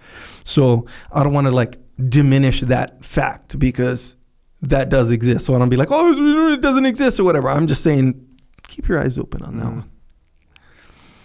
[0.44, 1.78] So i don't want to like
[2.10, 4.16] diminish that fact because
[4.62, 5.46] that does exist.
[5.46, 7.50] So i don't be like oh it doesn't exist or whatever.
[7.50, 8.28] I'm just saying
[8.72, 9.76] keep your eyes open on that mm.
[9.76, 9.92] one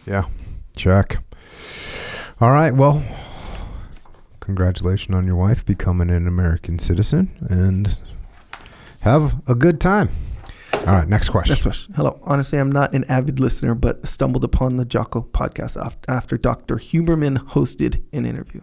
[0.05, 0.25] Yeah.
[0.77, 1.19] Check.
[2.41, 2.75] All right.
[2.75, 3.03] Well,
[4.41, 7.99] congratulations on your wife becoming an American citizen and
[9.01, 10.11] have a good time.
[10.75, 11.09] All right.
[11.09, 11.55] Next question.
[11.55, 11.95] Next question.
[11.95, 12.19] Hello.
[12.25, 15.77] Honestly, I'm not an avid listener, but stumbled upon the Jocko podcast
[16.09, 16.77] after Dr.
[16.77, 18.61] Huberman hosted an interview.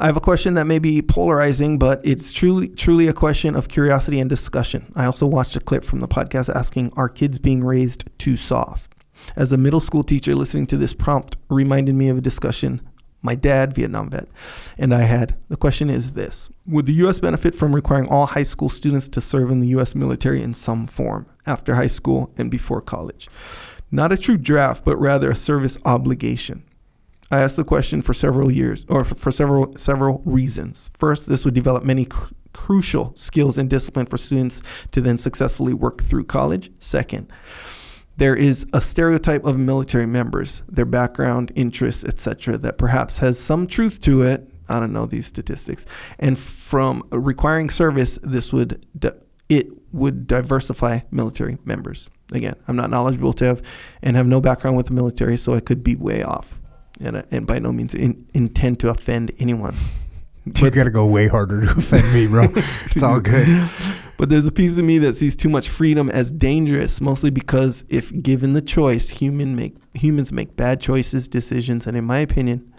[0.00, 3.68] I have a question that may be polarizing, but it's truly truly a question of
[3.68, 4.90] curiosity and discussion.
[4.96, 8.94] I also watched a clip from the podcast asking, "Are kids being raised too soft?"
[9.36, 12.80] As a middle school teacher, listening to this prompt reminded me of a discussion
[13.22, 14.26] my dad, Vietnam vet,
[14.78, 15.36] and I had.
[15.50, 17.18] The question is this Would the U.S.
[17.18, 19.94] benefit from requiring all high school students to serve in the U.S.
[19.94, 23.28] military in some form after high school and before college?
[23.90, 26.64] Not a true draft, but rather a service obligation.
[27.30, 30.90] I asked the question for several years, or for, several several reasons.
[30.98, 34.62] First, this would develop many cr- crucial skills and discipline for students
[34.92, 36.70] to then successfully work through college.
[36.78, 37.32] Second,
[38.16, 43.66] there is a stereotype of military members, their background, interests, etc., that perhaps has some
[43.66, 44.42] truth to it.
[44.68, 45.86] I don't know these statistics.
[46.18, 49.10] And from requiring service, this would d-
[49.48, 52.10] it would diversify military members.
[52.32, 53.62] Again, I'm not knowledgeable to have
[54.02, 56.59] and have no background with the military, so I could be way off,
[57.00, 59.74] and uh, and by no means in, intend to offend anyone.
[60.46, 62.44] But, you got to go way harder to offend me, bro.
[62.54, 63.68] it's all good.
[64.16, 67.84] But there's a piece of me that sees too much freedom as dangerous, mostly because
[67.88, 72.72] if given the choice, human make humans make bad choices, decisions, and in my opinion,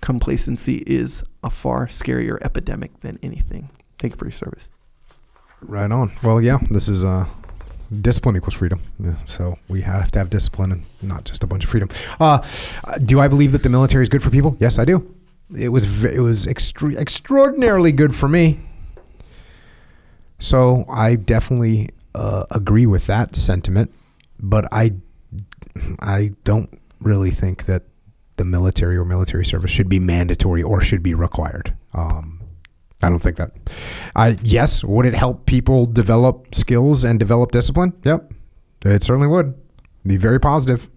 [0.00, 3.70] complacency is a far scarier epidemic than anything.
[3.98, 4.70] Thank you for your service.
[5.60, 6.12] Right on.
[6.22, 7.26] Well, yeah, this is uh,
[8.00, 8.80] discipline equals freedom.
[9.26, 11.88] So we have to have discipline and not just a bunch of freedom.
[12.18, 12.46] Uh,
[13.04, 14.56] do I believe that the military is good for people?
[14.60, 15.14] Yes, I do.
[15.56, 18.60] It was it was extre- extraordinarily good for me.
[20.38, 23.92] So I definitely uh, agree with that sentiment,
[24.38, 24.92] but I
[25.98, 27.82] I don't really think that
[28.36, 31.74] the military or military service should be mandatory or should be required.
[31.92, 32.39] Um,
[33.02, 33.52] I don't think that.
[34.14, 37.94] I yes, would it help people develop skills and develop discipline?
[38.04, 38.32] Yep,
[38.84, 39.54] it certainly would.
[40.06, 40.90] Be very positive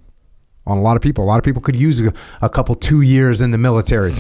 [0.65, 1.23] on a lot of people.
[1.23, 4.15] A lot of people could use a, a couple two years in the military.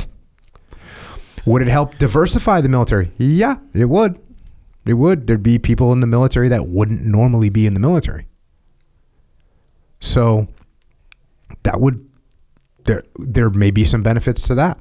[1.45, 3.11] Would it help diversify the military?
[3.17, 4.17] Yeah, it would.
[4.85, 5.27] It would.
[5.27, 8.27] There'd be people in the military that wouldn't normally be in the military.
[9.99, 10.47] So
[11.63, 12.09] that would
[12.85, 14.79] there there may be some benefits to that.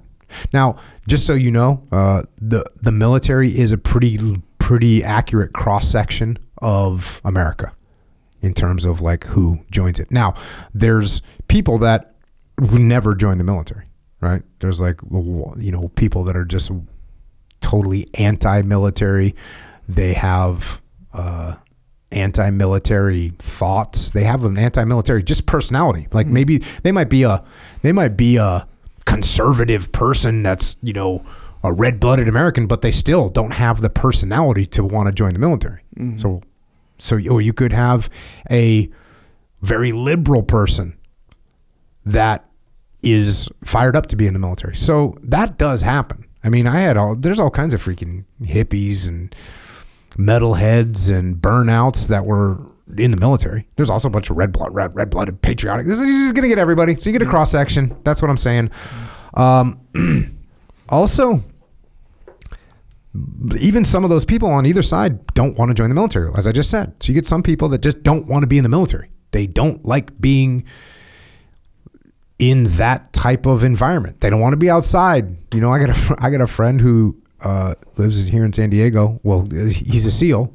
[0.52, 0.76] Now,
[1.08, 4.18] just so you know, uh, the the military is a pretty
[4.58, 7.72] pretty accurate cross section of America
[8.40, 10.10] in terms of like who joins it.
[10.10, 10.34] Now,
[10.74, 12.14] there's people that
[12.60, 13.86] who never join the military,
[14.20, 14.42] right?
[14.60, 16.70] There's like you know people that are just
[17.60, 19.34] totally anti-military.
[19.88, 20.80] They have
[21.12, 21.56] uh,
[22.10, 24.10] anti-military thoughts.
[24.10, 26.08] They have an anti-military just personality.
[26.12, 27.42] Like maybe they might be a
[27.82, 28.66] they might be a
[29.12, 31.24] conservative person that's you know
[31.62, 35.38] a red-blooded American, but they still don't have the personality to want to join the
[35.38, 35.82] military.
[35.96, 36.18] Mm-hmm.
[36.18, 36.42] So,
[36.98, 38.10] so or you could have
[38.50, 38.90] a
[39.60, 40.98] very liberal person
[42.04, 42.48] that
[43.02, 44.74] is fired up to be in the military.
[44.74, 46.24] So that does happen.
[46.42, 49.34] I mean, I had all there's all kinds of freaking hippies and
[50.16, 52.58] metalheads and burnouts that were
[52.98, 53.66] in the military.
[53.76, 55.86] There's also a bunch of red blood, red, red blooded, patriotic.
[55.86, 56.94] This is you're just gonna get everybody.
[56.94, 57.96] So you get a cross section.
[58.04, 58.70] That's what I'm saying.
[59.34, 59.80] Um,
[60.88, 61.42] also,
[63.60, 66.46] even some of those people on either side don't want to join the military, as
[66.46, 66.94] I just said.
[67.00, 69.10] So you get some people that just don't want to be in the military.
[69.32, 70.64] They don't like being
[72.38, 74.20] in that type of environment.
[74.20, 75.36] They don't want to be outside.
[75.54, 78.70] You know, I got a I got a friend who uh, lives here in San
[78.70, 79.20] Diego.
[79.22, 80.52] Well, he's a SEAL,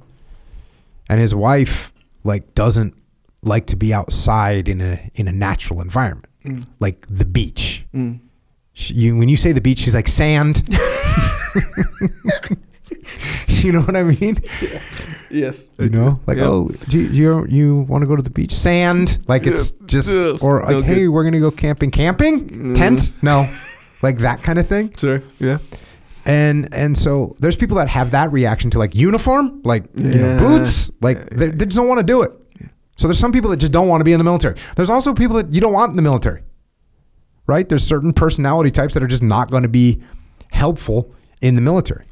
[1.10, 1.92] and his wife
[2.28, 2.94] like doesn't
[3.42, 6.28] like to be outside in a in a natural environment,
[6.80, 7.86] like the beach.
[8.74, 10.62] She, you, when you say the beach, she's like sand.
[13.48, 14.38] you know what I mean?
[15.30, 15.70] Yes.
[15.80, 16.48] You know, like Yeah.
[16.48, 18.54] oh, do you you, you want to go to the beach?
[18.54, 21.10] Sand, like it's just or like No hey, good.
[21.10, 21.92] we're gonna go camping.
[21.92, 23.12] Camping tent?
[23.22, 23.50] No,
[24.02, 24.94] like that kind of thing.
[24.98, 25.22] Sure.
[25.40, 25.58] Yeah.
[26.28, 30.38] And and so there's people that have that reaction to like uniform, like you know,
[30.38, 32.32] boots, like they, they just don't want to do it.
[32.98, 34.56] So there's some people that just don't want to be in the military.
[34.76, 36.44] There's also people that you don't want in the military,
[37.48, 37.68] right?
[37.68, 40.04] There's certain personality types that are just not going to be
[40.52, 42.06] helpful in the military.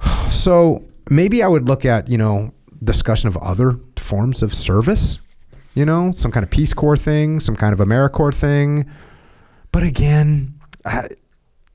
[0.30, 5.18] So maybe I would look at you know discussion of other forms of service,
[5.74, 8.90] you know, some kind of Peace Corps thing, some kind of AmeriCorps thing.
[9.70, 10.52] But again,
[10.84, 11.08] I,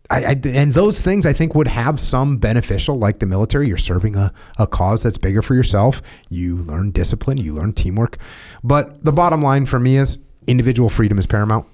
[0.09, 3.67] I, I, and those things I think would have some beneficial, like the military.
[3.67, 6.01] You're serving a, a cause that's bigger for yourself.
[6.29, 8.17] You learn discipline, you learn teamwork.
[8.63, 10.17] But the bottom line for me is
[10.47, 11.67] individual freedom is paramount.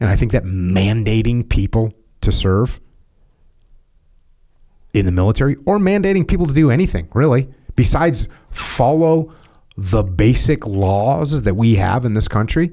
[0.00, 2.80] And I think that mandating people to serve
[4.94, 9.32] in the military or mandating people to do anything really besides follow
[9.76, 12.72] the basic laws that we have in this country,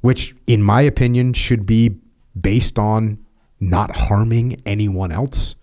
[0.00, 1.98] which, in my opinion, should be
[2.40, 3.18] based on
[3.62, 5.54] not harming anyone else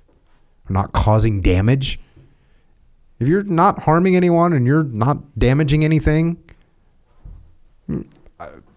[0.69, 1.99] or not causing damage.
[3.19, 6.41] If you're not harming anyone and you're not damaging anything,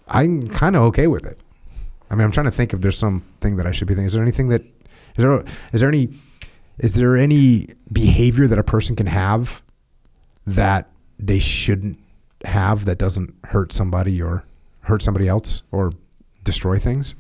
[0.09, 1.39] I'm kind of okay with it.
[2.11, 4.09] I mean, I'm trying to think if there's something that I should be thinking.
[4.09, 6.09] Is there anything that is there is there any
[6.79, 9.63] is there any behavior that a person can have
[10.47, 11.99] that they shouldn't
[12.45, 14.45] have that doesn't hurt somebody or
[14.81, 15.93] hurt somebody else or
[16.43, 17.15] destroy things?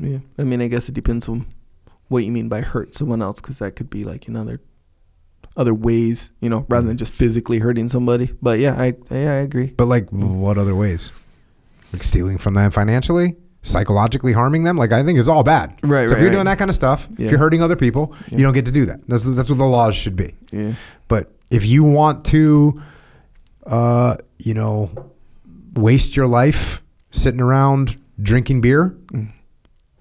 [0.00, 0.18] Yeah.
[0.38, 1.46] I mean, I guess it depends on
[2.08, 4.60] what you mean by hurt someone else, because that could be like in other
[5.56, 8.30] other ways, you know, rather than just physically hurting somebody.
[8.42, 9.72] But yeah, I yeah, I agree.
[9.76, 11.12] But like, what other ways?
[11.92, 14.76] Like stealing from them financially, psychologically harming them.
[14.76, 15.74] Like I think it's all bad.
[15.82, 16.34] Right, So if you're right.
[16.34, 17.24] doing that kind of stuff, Yeah.
[17.26, 18.38] if you're hurting other people, Yeah.
[18.38, 19.00] you don't get to do that.
[19.08, 20.34] That's that's what the laws should be.
[20.52, 20.74] Yeah.
[21.08, 22.82] But if you want to,
[23.66, 24.90] uh, you know,
[25.74, 29.32] waste your life sitting around drinking beer, um,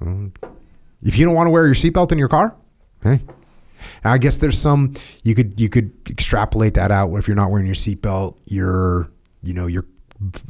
[0.02, 2.56] if you don't want to wear your seatbelt in your car,
[3.04, 3.20] hey.
[4.04, 7.14] And I guess there's some you could you could extrapolate that out.
[7.16, 9.12] If you're not wearing your seatbelt, you're
[9.44, 9.86] you know you're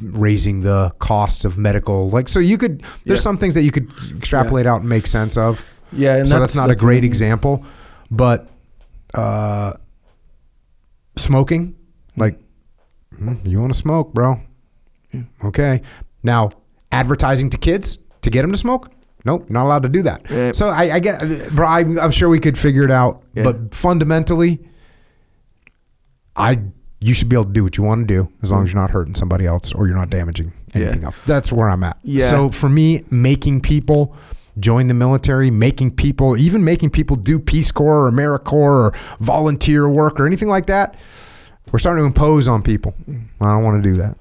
[0.00, 2.08] raising the costs of medical.
[2.08, 3.22] Like so, you could there's Yeah.
[3.22, 6.54] some things that you could extrapolate out and make sense of Yeah, and so that's,
[6.54, 7.64] not a great example
[8.10, 8.48] but
[9.14, 9.72] uh
[11.16, 11.74] smoking
[12.16, 12.38] like
[13.18, 14.36] mm, you want to smoke bro
[15.44, 15.82] okay
[16.22, 16.50] now
[16.92, 18.90] advertising to kids to get them to smoke
[19.26, 20.22] nope not allowed to do that.
[20.30, 20.52] Yeah.
[20.52, 21.20] so i, I get
[21.52, 23.44] bro I, i'm sure we could figure it out Yeah.
[23.44, 24.66] but fundamentally
[26.34, 26.60] i
[27.00, 28.80] you should be able to do what you want to do as long as you're
[28.80, 31.20] not hurting somebody else or you're not damaging anything else.
[31.20, 31.98] That's where i'm at.
[32.02, 32.28] Yeah.
[32.30, 34.16] so for me making people
[34.58, 39.86] join the military making people even making people do peace corps or americorps or volunteer
[39.86, 40.96] work or anything like that
[41.72, 42.94] we're starting to impose on people.
[43.40, 44.16] I don't want to do that.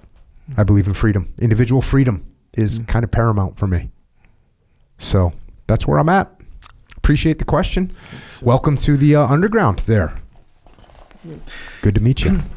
[0.57, 1.33] I believe in freedom.
[1.39, 2.87] Individual freedom is mm.
[2.87, 3.89] kind of paramount for me
[4.97, 5.34] so
[5.67, 6.31] that's where i'm at.
[6.97, 7.91] Appreciate the question.
[8.41, 10.17] Welcome to the uh, underground there.
[11.81, 12.39] Good to meet you.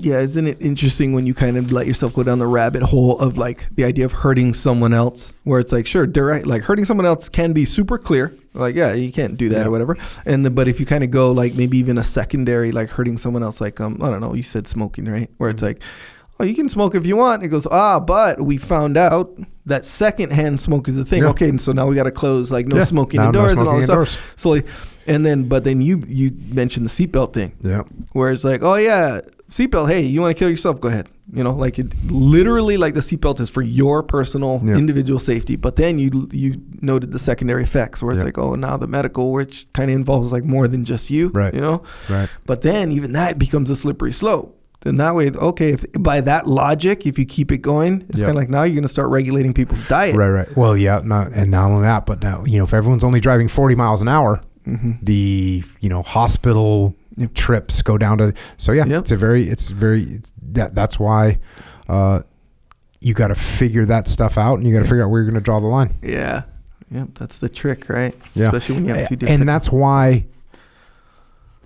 [0.00, 3.18] Yeah, isn't it interesting when you kind of let yourself go down the rabbit hole
[3.18, 6.84] of like the idea of hurting someone else, where it's like, sure, direct, like hurting
[6.84, 10.46] someone else can be super clear, like yeah, you can't do that or whatever, and
[10.46, 13.42] the, but if you kind of go like maybe even a secondary, like hurting someone
[13.42, 15.30] else, like um, I don't know, you said smoking, right?
[15.38, 15.54] Where Mm-hmm.
[15.56, 15.82] it's like,
[16.40, 17.42] oh, you can smoke if you want.
[17.42, 21.22] It goes, ah, but we found out that secondhand smoke is the thing.
[21.22, 21.30] Yeah.
[21.30, 22.84] Okay, and so now we got to close like no Yeah.
[22.84, 24.10] smoking Now no indoors and all smoking this indoors.
[24.10, 24.34] stuff.
[24.38, 24.66] So, like,
[25.06, 27.52] and then but then you you mentioned the seatbelt thing.
[27.62, 29.88] yeah Where it's like, oh yeah, seatbelt.
[29.88, 30.80] Hey, you want to kill yourself?
[30.80, 31.08] Go ahead.
[31.30, 34.76] You know, like it literally like the seatbelt is for your personal Yeah.
[34.76, 35.56] individual safety.
[35.56, 39.32] But then you you noted the secondary effects where it's like, oh, now the medical,
[39.32, 41.52] which kind of involves like more than just you, Right.
[41.52, 44.57] You know, right but then even that becomes a slippery slope.
[44.80, 48.26] Then that way, okay, if by that logic, if you keep it going, it's Yeah.
[48.26, 50.14] kind of like now you're going to start regulating people's diet.
[50.16, 50.56] Right, right.
[50.56, 53.48] Well, yeah, not, and not only that, but now you know if everyone's only driving
[53.48, 54.92] forty miles an hour, Mm-hmm.
[55.02, 57.34] the you know hospital Yep.
[57.34, 58.32] trips go down to.
[58.58, 59.00] So yeah, Yep.
[59.00, 60.20] it's a very, it's very
[60.52, 61.38] that that's why
[61.88, 62.20] uh,
[63.00, 65.30] you got to figure that stuff out, and you got to figure out where you're
[65.30, 65.90] going to draw the line.
[66.02, 66.42] Yeah.
[66.92, 67.08] Yep.
[67.14, 68.14] That's the trick, right?
[68.34, 69.40] Yeah, Especially when you have two different.
[69.40, 70.26] and that's why,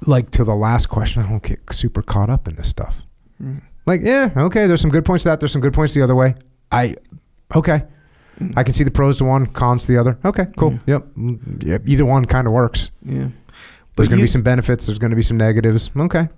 [0.07, 3.03] like to the last question, I don't get super caught up in this stuff.
[3.41, 3.63] Mm.
[3.87, 5.41] Like, yeah, okay, there's some good points to that.
[5.41, 6.35] There's some good points the other way.
[6.71, 6.97] I,
[7.55, 7.85] okay,
[8.41, 8.55] Mm.
[8.57, 10.19] I can see the pros to one, cons to the other.
[10.25, 10.81] Okay, cool.
[10.87, 11.03] Yep.
[11.19, 11.83] Mm, yep.
[11.85, 12.91] Either one kind of works.
[13.05, 13.29] yeah.
[13.95, 14.87] There's going to be some benefits.
[14.87, 15.91] There's going to be some negatives.
[15.95, 16.29] Okay.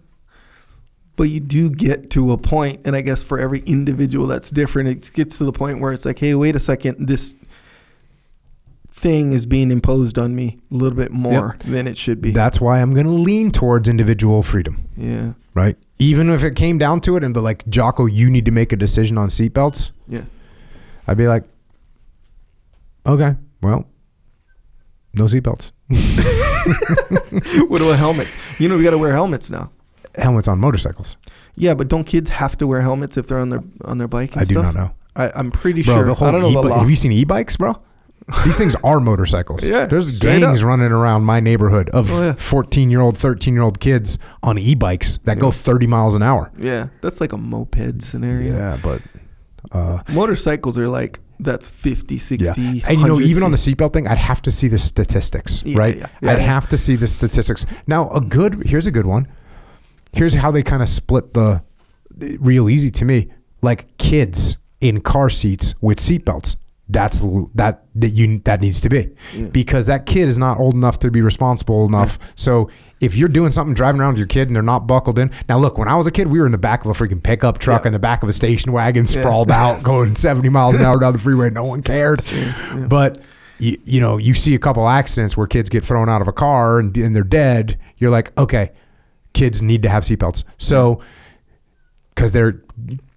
[1.16, 4.88] but you do get to a point and i guess for every individual that's different
[4.88, 7.36] it gets to the point where it's like hey wait a second this
[9.04, 12.58] thing is being imposed on me a little bit more than it should be That's
[12.58, 15.76] why I'm going to lean towards individual freedom, yeah right?
[15.98, 18.72] Even if it came down to it and be like, Jocko, you need to make
[18.72, 20.24] a decision on seatbelts, yeah
[21.06, 21.44] I'd be like,
[23.06, 23.86] okay, well,
[25.12, 25.70] no seatbelts.
[27.68, 29.70] what about helmets you know we got to wear helmets now
[30.16, 31.18] Helmets on motorcycles.
[31.56, 34.32] yeah but don't kids have to wear helmets if they're on their on their bike
[34.32, 34.64] and I do stuff?
[34.64, 34.90] not know.
[35.14, 36.96] I, i'm pretty Bro, sure the whole i don't know the e-bi- law Have you
[36.96, 37.76] seen e-bikes, bro?
[38.44, 39.66] These things are motorcycles.
[39.66, 40.68] Yeah, There's gangs up.
[40.68, 42.32] running around my neighborhood of Oh, yeah.
[42.34, 46.50] 14 year old, 13 year old kids on e-bikes that go 30 miles an hour.
[46.58, 49.02] yeah that's like a moped scenario Yeah, but
[49.72, 52.68] uh, motorcycles are like that's 50 60 yeah.
[52.88, 55.62] And you know, 100 even on the seatbelt thing, I'd have to see the statistics,
[55.64, 55.96] Yeah, right?
[55.96, 56.44] yeah, yeah, I'd yeah.
[56.44, 57.66] have to see the statistics.
[57.86, 59.26] Now, a good here's a good one.
[60.12, 61.62] Here's how they kind of split the
[62.38, 63.28] real easy to me.
[63.62, 66.56] Like kids in car seats with seatbelts.
[66.86, 67.20] That's
[67.54, 69.46] that that you that needs to be Yeah.
[69.46, 72.18] because that kid is not old enough to be responsible enough.
[72.36, 72.68] So
[73.00, 75.58] if you're doing something driving around with your kid and they're not buckled in, now
[75.58, 77.56] look, when I was a kid, we were in the back of a freaking pickup
[77.58, 77.88] truck Yeah.
[77.88, 79.20] in the back of a station wagon, Yeah.
[79.22, 81.48] sprawled out, going 70 miles an hour down the freeway.
[81.48, 82.20] No one cared.
[82.34, 82.86] Yeah.
[82.86, 83.18] But
[83.58, 86.32] you, you know, you see a couple accidents where kids get thrown out of a
[86.32, 87.78] car and, and they're dead.
[87.96, 88.72] You're like, okay,
[89.32, 90.44] kids need to have seatbelts.
[90.58, 91.00] So,
[92.14, 92.62] because they're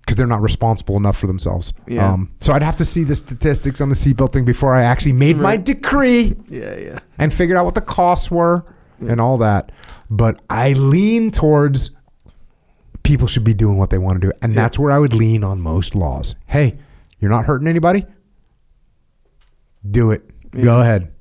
[0.08, 1.74] because they're not responsible enough for themselves.
[1.86, 2.14] Yeah.
[2.14, 5.12] Um, so I'd have to see the statistics on the seatbelt thing before I actually
[5.12, 8.64] made my decree yeah yeah and figured out what the costs were
[9.02, 9.74] and all that.
[10.10, 11.92] But I lean towards
[13.04, 14.62] people should be doing what they want to do, and Yeah.
[14.62, 16.36] that's where I would lean on most laws.
[16.46, 16.78] Hey,
[17.20, 18.06] you're not hurting anybody.
[19.90, 20.24] Do it.
[20.52, 21.12] Go ahead.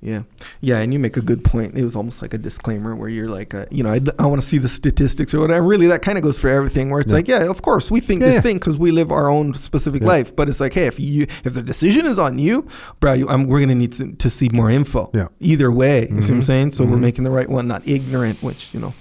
[0.00, 0.22] Yeah,
[0.60, 1.76] yeah, and you make a good point.
[1.76, 4.40] It was almost like a disclaimer where you're like, uh, you know, I, I want
[4.40, 5.66] to see the statistics or whatever.
[5.66, 6.90] Really, that kind of goes for everything.
[6.90, 7.16] Where it's Yeah.
[7.18, 8.40] like, yeah, of course, we think Yeah, this yeah.
[8.42, 10.34] thing because we live our own specific life.
[10.34, 12.66] But it's like, hey, if you if the decision is on you,
[13.00, 15.10] bro, you, I'm, we're gonna need to, to see more info.
[15.14, 15.28] Yeah.
[15.40, 16.44] Either way, you see what I'm Mhm.
[16.44, 16.72] saying?
[16.72, 17.00] So we're Mhm.
[17.00, 18.94] making the right one, not ignorant, which you know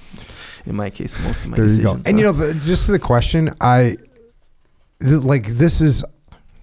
[0.65, 2.03] in my case, most of my There you decisions.
[2.03, 2.09] go.
[2.09, 3.97] And you know, the, just the question, I
[5.01, 6.03] th- like this is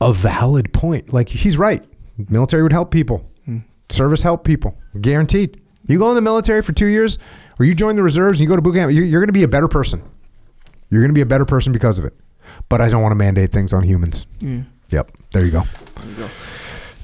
[0.00, 1.12] a valid point.
[1.12, 1.82] Like he's right.
[2.28, 3.24] Military would help people.
[3.88, 5.60] Service help people, guaranteed.
[5.86, 7.18] You go in the military for two years,
[7.58, 9.32] or you join the reserves and you go to boot camp, you're, you're going to
[9.32, 10.02] be a better person.
[10.90, 12.14] You're going to be a better person because of it.
[12.68, 14.26] But I don't want to mandate things on humans.
[14.40, 14.62] Yeah.
[14.90, 15.12] Yep.
[15.32, 15.62] There you go.
[15.96, 16.28] There you go.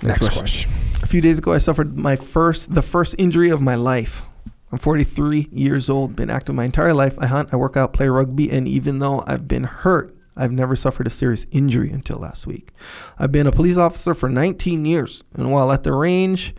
[0.03, 0.71] Next, question.
[1.03, 4.27] A few days ago, I suffered my first, the first injury of my life.
[4.73, 7.19] I'm 43 years old, been active my entire life.
[7.19, 10.75] I hunt, I work out, play rugby, and even though I've been hurt, I've never
[10.75, 12.71] suffered a serious injury until last week.
[13.19, 16.55] I've been a police officer for 19 years, and while at the range,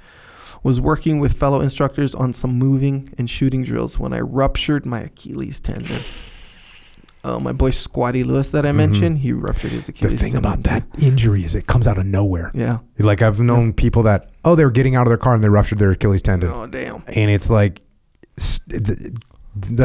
[0.64, 5.02] was working with fellow instructors on some moving and shooting drills when I ruptured my
[5.02, 6.00] Achilles tendon.
[7.26, 10.08] Uh, my boy Squatty Lewis that I mentioned, he ruptured his Mm-hmm.
[10.10, 12.52] The thing about that injury is it comes out of nowhere.
[12.54, 12.80] Yeah.
[13.00, 15.48] Like I've known people that, oh, they were getting out of their car and they
[15.50, 16.50] ruptured their Achilles tendon.
[16.52, 17.04] Oh, damn.
[17.08, 17.82] and it's like
[18.38, 19.14] s- th- th-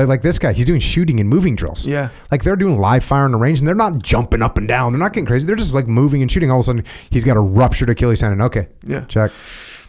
[0.08, 2.08] like this guy he's doing shooting and moving drills Yeah.
[2.32, 4.92] like they're doing live fire in the range and they're not jumping up and down
[4.92, 7.22] they're not getting crazy they're just like moving and shooting all of a sudden he's
[7.24, 9.04] got a ruptured achilles tendon okay Yeah.
[9.04, 9.30] check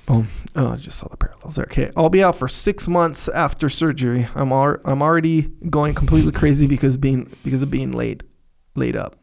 [0.09, 0.27] Boom.
[0.55, 1.65] Oh, I just saw the parallels there.
[1.65, 4.27] Okay, I'll be out for six months after surgery.
[4.35, 8.23] I'm al- I'm already going completely crazy because being because of being laid
[8.75, 9.15] laid up.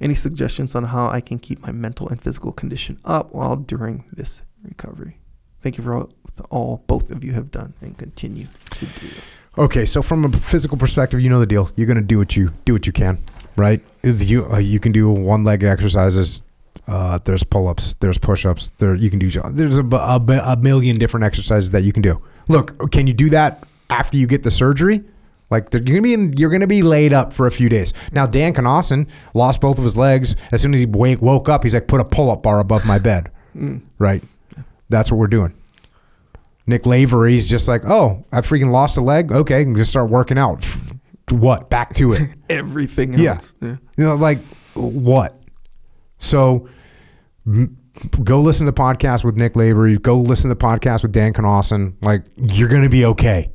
[0.00, 4.04] Any suggestions on how I can keep my mental and physical condition up while during
[4.12, 5.18] this recovery?
[5.62, 6.12] Thank you for all,
[6.50, 9.08] all both of you have done and continue to do.
[9.56, 12.50] okay so from a physical perspective you know the deal you're gonna do what you
[12.64, 13.16] do what you can
[13.56, 16.42] right you uh, you can do one leg exercises
[16.88, 21.24] uh, there's pull-ups there's push-ups there you can do there's a, a, a million different
[21.24, 25.02] exercises that you can do look can you do that after you get the surgery
[25.50, 27.92] like you're gonna be in, you're gonna be laid up for a few days.
[28.12, 31.62] Now Dan Cnossen lost both of his legs as soon as he wake, woke up.
[31.62, 33.30] He's like, put a pull-up bar above my bed.
[33.98, 34.24] Right,
[34.88, 35.54] that's what we're doing.
[36.66, 39.30] Nick Lavery's just like, oh, I freaking lost a leg.
[39.30, 40.66] Okay, I can just start working out.
[41.30, 41.70] What?
[41.70, 42.22] Back to it.
[42.50, 43.32] Everything Yeah.
[43.32, 43.54] else.
[43.60, 43.76] Yeah.
[43.96, 44.38] You know, like
[44.74, 45.38] what?
[46.18, 46.68] So
[48.24, 49.96] go listen to the podcast with Nick Lavery.
[49.98, 51.94] Go listen to the podcast with Dan Cnossen.
[52.00, 53.50] Like you're gonna be okay.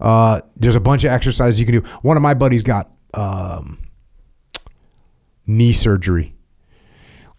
[0.00, 1.88] Uh, there's a bunch of exercises you can do.
[2.02, 3.78] One of my buddies got um,
[5.46, 6.34] knee surgery,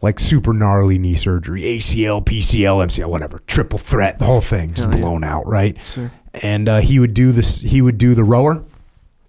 [0.02, 4.90] like super gnarly knee surgery, ACL, PCL, MCL, whatever, triple threat, the whole thing just
[4.90, 5.02] Hell yeah.
[5.02, 5.78] blown out, right?
[5.86, 6.12] Sure.
[6.42, 7.62] and uh, he would do this.
[7.62, 8.64] He would do the rower,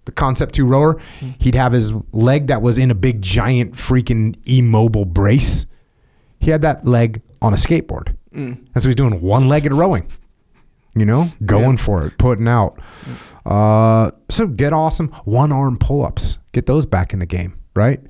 [0.05, 0.99] the concept two rower.
[1.39, 5.65] He'd have his leg that was in a big giant freaking immobile brace.
[6.41, 8.15] He had that leg on a skateboard.
[8.33, 8.65] Mm.
[8.73, 9.21] That's what he's doing.
[9.21, 10.07] One legged rowing.
[10.93, 12.77] You know, going for it, putting out.
[13.45, 16.37] Uh, so get awesome one arm pull ups.
[16.51, 18.01] Get those back in the game, right?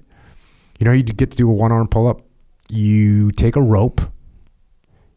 [0.80, 2.24] You know, you get to do a one arm pull up.
[2.70, 4.02] You take a rope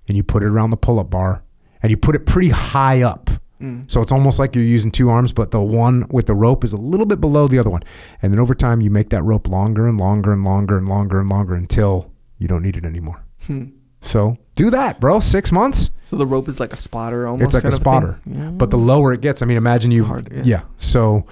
[0.06, 1.42] and you put it around the pull up bar
[1.82, 3.30] and you put it pretty high up.
[3.62, 3.90] Mm.
[3.90, 6.74] So it's almost like you're using two arms, but the one with the rope is
[6.74, 7.82] a little bit below the other one.
[8.20, 11.20] And then over time, you make that rope longer and longer and longer and longer
[11.20, 13.24] and longer until you don't need it anymore.
[13.47, 13.66] Hmm.
[14.01, 15.20] So do that, bro.
[15.20, 15.91] Six months.
[16.03, 17.45] So the rope is like a spotter almost.
[17.45, 18.20] It's like a spotter.
[18.26, 18.51] Yeah.
[18.51, 20.05] But the lower it gets, I mean, imagine you.
[20.05, 20.43] Hard, yeah.
[20.45, 20.62] yeah.
[20.78, 21.26] So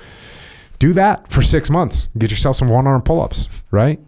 [0.79, 2.09] do that for six months.
[2.17, 4.01] Get yourself some one arm pull ups, right?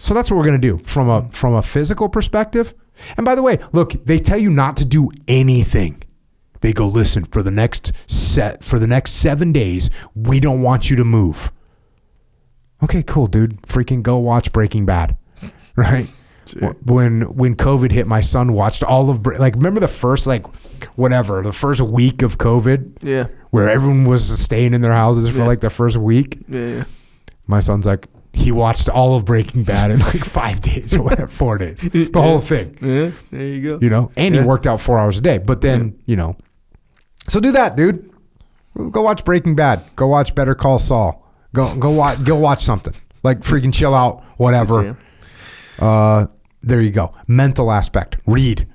[0.00, 2.74] So that's what we're gonna do from a from a physical perspective.
[3.16, 6.02] And by the way, look, they tell you not to do anything.
[6.60, 10.90] They go, listen, for the next set for the next seven days, we don't want
[10.90, 11.52] you to move.
[12.82, 13.60] Okay, cool, dude.
[13.62, 15.16] Freaking go watch Breaking Bad,
[15.78, 16.08] right?
[16.46, 16.74] Sure.
[16.84, 20.46] When when COVID hit, my son watched all of like remember the first like
[20.96, 23.26] whatever the first week of COVID yeah.
[23.50, 25.46] where everyone was staying in their houses for Yeah.
[25.46, 26.38] like the first week.
[26.48, 26.60] Yeah.
[26.64, 26.84] Yeah.
[27.46, 31.28] My son's like he watched all of Breaking Bad in like five days or whatever,
[31.28, 33.10] four days, the whole thing, Yeah.
[33.30, 33.78] There you go.
[33.82, 34.10] you know.
[34.16, 34.40] And Yeah.
[34.42, 36.34] he worked out four hours a day, but then you know,
[37.28, 38.10] so do that, dude.
[38.90, 39.82] Go watch Breaking Bad.
[39.96, 41.26] Go watch Better Call Saul.
[41.52, 44.96] Go go watch go watch something like freaking chill out, whatever.
[45.78, 46.26] Uh,
[46.62, 47.14] there you go.
[47.26, 48.16] Mental aspect.
[48.26, 48.66] Read.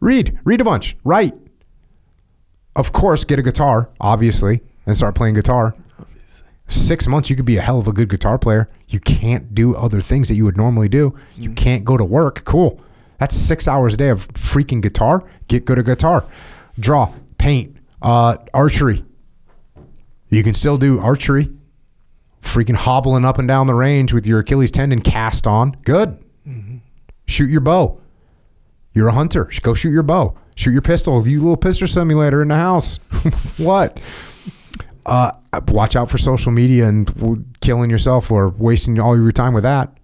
[0.00, 0.38] Read.
[0.44, 0.96] Read a bunch.
[1.04, 1.34] Write.
[2.76, 5.74] Of course, get a guitar, obviously, and start playing guitar.
[5.98, 6.48] Obviously.
[6.66, 8.68] Six months, you could be a hell of a good guitar player.
[8.88, 11.14] You can't do other things that you would normally do.
[11.36, 12.44] You can't go to work.
[12.44, 12.80] Cool.
[13.18, 15.24] That's six hours a day of freaking guitar.
[15.46, 16.24] Get good at guitar.
[16.80, 19.04] Draw, paint, uh, archery.
[20.30, 21.50] You can still do archery
[22.44, 25.72] freaking hobbling up and down the range with your Achilles tendon cast on.
[25.84, 26.22] Good.
[27.26, 28.00] Shoot your bow.
[28.92, 29.50] You're a hunter.
[29.62, 30.36] Go shoot your bow.
[30.54, 31.26] Shoot your pistol.
[31.26, 32.98] You little pistol simulator in the house.
[33.58, 33.98] what?
[35.04, 35.32] Uh,
[35.68, 39.96] watch out for social media and killing yourself or wasting all your time with that.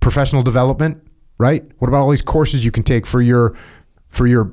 [0.00, 1.06] Professional development,
[1.38, 1.64] right?
[1.78, 3.56] What about all these courses you can take for your
[4.08, 4.52] for your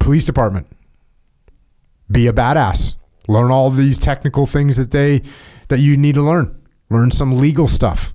[0.00, 0.66] police department?
[2.10, 2.96] Be a badass.
[3.28, 5.22] Learn all these technical things that they
[5.74, 6.56] that you need to learn.
[6.88, 8.14] Learn some legal stuff.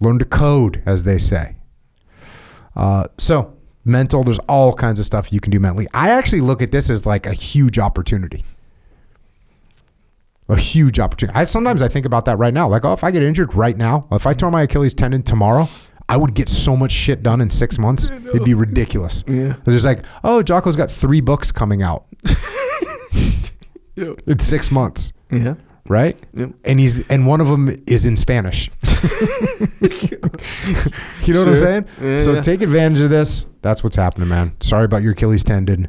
[0.00, 1.54] Learn to code, as they say.
[2.74, 5.86] Uh, so mental, there's all kinds of stuff you can do mentally.
[5.94, 8.44] I actually look at this as like a huge opportunity.
[10.48, 11.38] A huge opportunity.
[11.38, 12.68] I sometimes I think about that right now.
[12.68, 15.68] Like, oh, if I get injured right now, if I tore my Achilles tendon tomorrow,
[16.08, 18.10] I would get so much shit done in six months.
[18.10, 19.22] It'd be ridiculous.
[19.28, 19.54] Yeah.
[19.64, 22.06] There's like, oh, Jocko's got three books coming out
[23.96, 25.54] in six months, Yeah.
[25.86, 26.20] Right?
[26.34, 26.50] Yep.
[26.64, 28.70] And he's and one of them is in Spanish.
[29.80, 31.86] you know what I'm saying?
[32.00, 32.40] Yeah, so yeah.
[32.42, 33.46] take advantage of this.
[33.62, 34.52] That's what's happening, man.
[34.60, 35.88] Sorry about your Achilles tendon.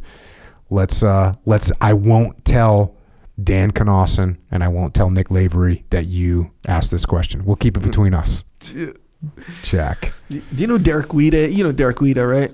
[0.70, 2.96] Let's uh let's I won't tell
[3.42, 7.46] Dan Cnossen and I won't tell Nick Lavery that you asked this question.
[7.46, 8.44] We'll keep it between us.
[9.64, 10.14] Jack.
[10.30, 11.52] Do you know Derek Weida?
[11.52, 12.52] You know Derek Weida, right?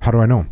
[0.00, 0.46] How do I know?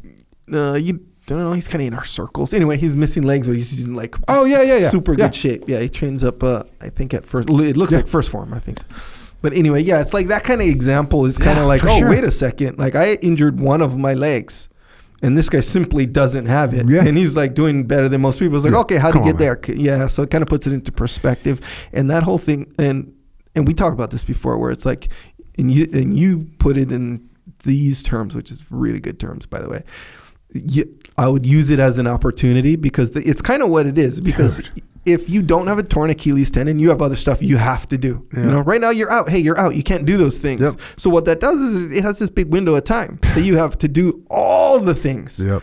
[0.53, 1.53] Uh, you don't know.
[1.53, 2.53] He's kind of in our circles.
[2.53, 4.89] Anyway, he's missing legs, but he's in like Oh yeah, yeah, yeah.
[4.89, 5.27] super Yeah.
[5.27, 5.65] good shape.
[5.67, 6.43] Yeah, he trains up.
[6.43, 7.99] Uh, I think at first, it looks Yeah.
[7.99, 8.53] like first form.
[8.53, 8.79] I think.
[8.79, 8.87] So.
[9.41, 12.11] But anyway, yeah, it's like that kind of example is kind of like, oh, sure.
[12.11, 14.69] wait a second, like I injured one of my legs.
[15.23, 17.05] And this guy simply doesn't have it, Yeah.
[17.05, 18.57] and he's like doing better than most people.
[18.57, 19.75] It's like, okay, how Come to on, get there?
[19.77, 21.61] Yeah, so it kind of puts it into perspective,
[21.93, 23.13] and that whole thing, and
[23.57, 25.09] and we talked about this before, where it's like,
[25.59, 27.29] and you and you put it in
[27.65, 29.83] these terms, which is really good terms, by the way.
[30.53, 33.99] You, I would use it as an opportunity because the, it's kind of what it
[33.99, 34.21] is.
[34.21, 34.83] Because Dude.
[35.05, 37.99] if you don't have a torn Achilles tendon, you have other stuff you have to
[37.99, 38.27] do.
[38.35, 38.45] Yeah.
[38.45, 39.29] You know, right now you're out.
[39.29, 39.75] Hey, you're out.
[39.75, 40.61] You can't do those things.
[40.63, 40.75] Yep.
[40.97, 43.77] So what that does is it has this big window of time that you have
[43.79, 45.39] to do all the things.
[45.39, 45.63] Yep.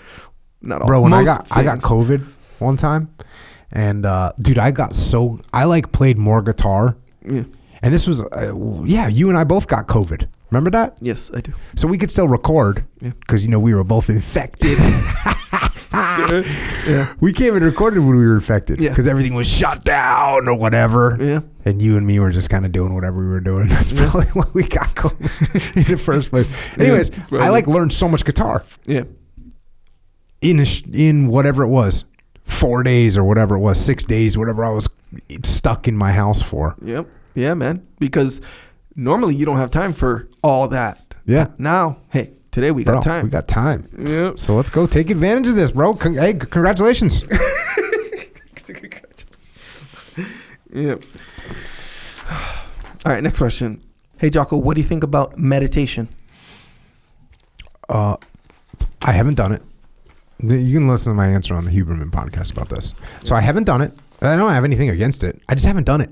[0.61, 0.87] Not all.
[0.87, 1.79] Bro, when I got I got.
[1.79, 2.23] COVID
[2.59, 3.13] one time,
[3.71, 7.43] and uh, dude, I got so I like played more guitar, Yeah.
[7.81, 8.53] and this was uh,
[8.85, 10.27] yeah, you and I both got COVID.
[10.55, 10.97] Remember that?
[11.01, 11.51] Yes, I do.
[11.75, 13.11] So we could still record Yeah.
[13.19, 14.77] because you know we were both infected.
[16.87, 17.13] Yeah.
[17.21, 18.89] we came and recorded when we were infected Yeah.
[18.89, 21.17] because everything was shut down or whatever.
[21.19, 21.39] Yeah.
[21.63, 23.67] And you and me were just kind of doing whatever we were doing.
[23.69, 26.47] That's probably why we got COVID in the first place.
[26.77, 27.49] Anyways, I probably.
[27.49, 29.03] like learned so much guitar Yeah.
[30.41, 32.03] in a sh- in whatever it was,
[32.43, 34.89] four days or whatever it was, six days, whatever I was
[35.43, 36.75] stuck in my house for.
[36.81, 37.07] Yep.
[37.35, 37.85] Yeah, man.
[37.99, 38.41] Because
[38.95, 40.99] normally you don't have time for all that.
[41.25, 41.53] Yeah.
[41.57, 43.25] Now, hey, today we Bro, got time.
[43.25, 43.89] We got time.
[43.97, 44.39] Yep.
[44.39, 45.93] So let's go take advantage of this, bro.
[45.93, 47.23] Con- hey, congratulations.
[50.75, 51.03] Yep.
[53.05, 53.81] All right, next question.
[54.19, 56.09] Hey, Jocko, what do you think about meditation?
[57.87, 58.17] Uh,
[59.01, 59.61] I haven't done it.
[60.39, 62.93] You can listen to my answer on the Huberman podcast about this.
[63.23, 63.93] So I haven't done it.
[64.21, 65.41] I don't have anything against it.
[65.47, 66.11] I just haven't done it.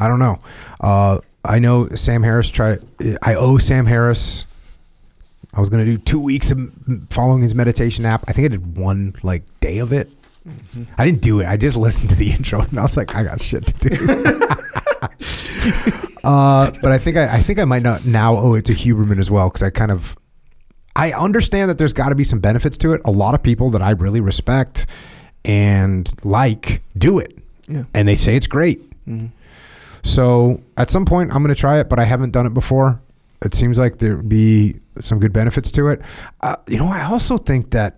[0.00, 0.40] I don't know.
[0.80, 2.80] Uh, I know Sam Harris tried.
[3.22, 4.46] I owe Sam Harris.
[5.52, 6.70] I was gonna do two weeks of
[7.10, 8.24] following his meditation app.
[8.28, 10.10] I think I did one like day of it.
[10.96, 11.46] I didn't do it.
[11.46, 14.06] I just listened to the intro and I was like, I got shit to do.
[16.24, 19.18] uh, but I think I, I think I might not now owe it to Huberman
[19.18, 20.16] as well because I kind of
[20.96, 23.00] I understand that there's got to be some benefits to it.
[23.04, 24.86] A lot of people that I really respect
[25.44, 27.36] and like do it,
[27.68, 27.84] Yeah.
[27.94, 28.80] and they say it's great.
[30.02, 33.00] So at some point, I'm going to try it, but I haven't done it before.
[33.42, 36.02] It seems like there would be some good benefits to it.
[36.40, 37.96] Uh, you know, I also think that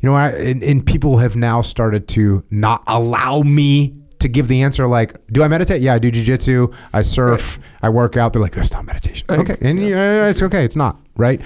[0.00, 4.48] you know, I, and, and people have now started to not allow me to give
[4.48, 5.80] the answer like, do I meditate?
[5.82, 6.74] Yeah, I do jujitsu.
[6.92, 7.58] I surf.
[7.82, 8.32] I work out.
[8.32, 9.26] They're like, that's not meditation.
[9.28, 9.56] I- Okay.
[9.60, 10.64] And uh, it's okay.
[10.64, 11.40] It's not, right?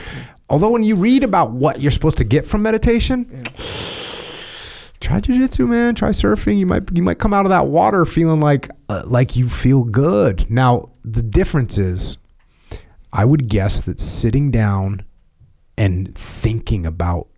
[0.49, 3.25] Although when you read about what you're supposed to get from meditation,
[5.01, 5.95] try jujitsu, man.
[5.95, 6.59] Try surfing.
[6.59, 9.85] You might you might come out of that water feeling like uh, like you feel
[9.85, 10.51] good.
[10.51, 12.19] Now the difference is,
[13.13, 15.05] I would guess that sitting down
[15.79, 17.29] and thinking about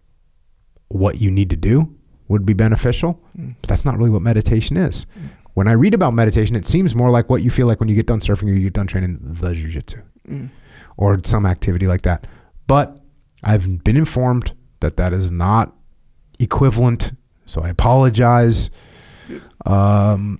[0.88, 1.94] what you need to do
[2.28, 3.20] would be beneficial.
[3.60, 5.06] But that's not really what meditation is.
[5.54, 7.94] When I read about meditation, it seems more like what you feel like when you
[7.94, 10.02] get done surfing or you get done training the jujitsu
[10.96, 12.26] or some activity like that.
[12.66, 12.98] But
[13.44, 15.74] I've been informed that that is not
[16.38, 17.12] equivalent.
[17.44, 18.70] So I apologize.
[19.66, 20.38] Um,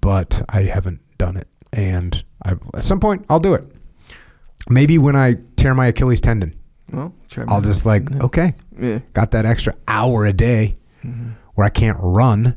[0.00, 1.48] but I haven't done it.
[1.72, 3.64] And I, at some point, I'll do it.
[4.68, 6.54] Maybe when I tear my Achilles tendon,
[6.92, 9.00] Well, try I'll just like, okay, Yeah.
[9.12, 11.30] got that extra hour a day Mm-hmm.
[11.54, 12.56] where I can't run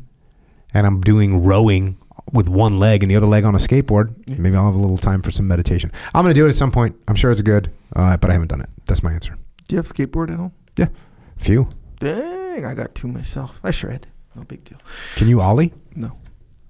[0.73, 1.97] and I'm doing rowing
[2.31, 4.13] with one leg and the other leg on a skateboard.
[4.25, 5.91] Maybe I'll have a little time for some meditation.
[6.15, 6.95] I'm going to do it at some point.
[7.09, 8.69] I'm sure it's good, uh, but I haven't done it.
[8.85, 9.35] That's my answer.
[9.67, 10.53] Do you have skateboard at home?
[10.77, 10.87] Yeah.
[11.35, 11.67] Few.
[11.99, 13.59] Dang, I got two myself.
[13.65, 14.07] I shred.
[14.33, 14.77] No big deal.
[15.17, 15.73] Can you ollie?
[15.93, 16.17] No.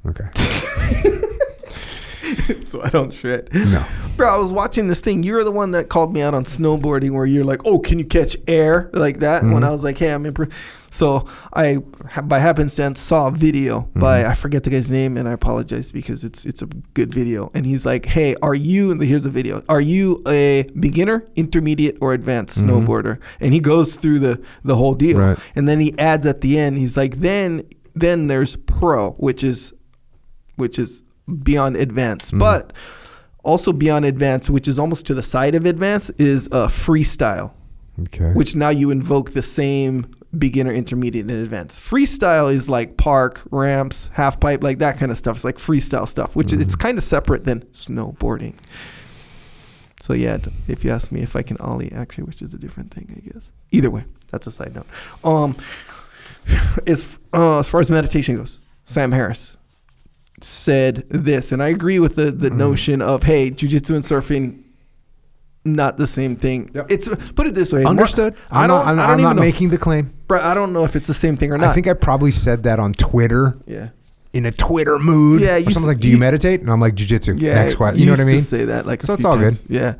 [0.07, 0.29] Okay.
[2.63, 3.49] so I don't shred.
[3.53, 3.85] No.
[4.15, 5.23] Bro, I was watching this thing.
[5.23, 8.05] You're the one that called me out on snowboarding, where you're like, "Oh, can you
[8.05, 9.67] catch air like that?" When Mhm.
[9.67, 10.51] I was like, "Hey, I'm impro-.
[10.89, 11.77] So I,
[12.23, 16.23] by happenstance, saw a video by I forget the guy's name, and I apologize because
[16.23, 17.51] it's it's a good video.
[17.53, 19.61] And he's like, "Hey, are you?" And here's a video.
[19.69, 22.69] Are you a beginner, intermediate, or advanced Mhm.
[22.85, 23.17] snowboarder?
[23.39, 25.37] And he goes through the the whole deal, Right.
[25.55, 27.63] and then he adds at the end, he's like, "Then
[27.95, 29.73] then there's pro, which is
[30.57, 31.01] which is
[31.43, 32.39] beyond advanced, Mhm.
[32.39, 32.73] but."
[33.43, 37.51] Also beyond advanced, which is almost to the side of advanced, is uh, freestyle
[38.07, 38.33] Okay.
[38.33, 40.05] which now you invoke the same
[40.37, 41.79] beginner, intermediate, and advanced.
[41.81, 45.37] Freestyle is like park, ramps, half pipe, like that kind of stuff.
[45.37, 46.79] It's like freestyle stuff, which it's Mhm.
[46.79, 48.55] kind of separate than snowboarding.
[50.01, 50.37] So yeah,
[50.67, 53.29] if you ask me if I can ollie, actually, which is a different thing, I
[53.33, 53.51] guess.
[53.71, 54.85] Either way, that's a side note.
[55.23, 55.55] Um,
[56.85, 59.56] as uh, as far as meditation goes, Sam Harris
[60.41, 62.55] said this, and I agree with the the Mhm.
[62.57, 64.59] notion of hey, jujitsu and surfing.
[65.65, 66.69] Not the same thing.
[66.73, 66.85] Yep.
[66.89, 67.83] It's put it this way.
[67.83, 68.35] Understood.
[68.49, 68.85] I I'm don't.
[68.85, 69.41] not, I'm, I I'm don't know.
[69.41, 70.13] making the claim.
[70.27, 71.67] Bro, I don't know if it's the same thing or not.
[71.69, 73.89] I think I probably said that on Twitter Yeah.
[74.31, 75.41] in a Twitter mood.
[75.41, 77.55] Yeah, Or you something s- like, "Do you, you- meditate?" And I'm like, "Jujitsu." Yeah.
[77.55, 77.99] Next question.
[77.99, 78.39] You know what I mean?
[78.39, 79.03] Say that like.
[79.03, 79.59] So it's all good.
[79.67, 79.95] Yeah.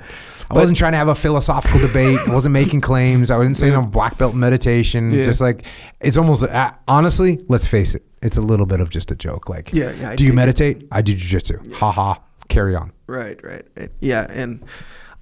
[0.49, 2.19] I wasn't trying to have a philosophical debate.
[2.25, 3.29] I wasn't making claims.
[3.29, 5.11] I wasn't saying I'm black belt meditation.
[5.11, 5.25] Yeah.
[5.25, 5.65] Just like
[5.99, 9.49] it's almost uh, honestly, let's face it, it's a little bit of just a joke.
[9.49, 9.91] Like, Yeah.
[9.99, 10.11] Yeah.
[10.11, 10.88] I do you meditate?
[10.91, 11.73] I do jujitsu.
[11.73, 12.21] Ha ha.
[12.49, 12.91] Carry on.
[13.07, 13.39] Right.
[13.43, 13.65] Right.
[13.75, 13.89] Right.
[13.99, 14.28] Yeah.
[14.30, 14.63] And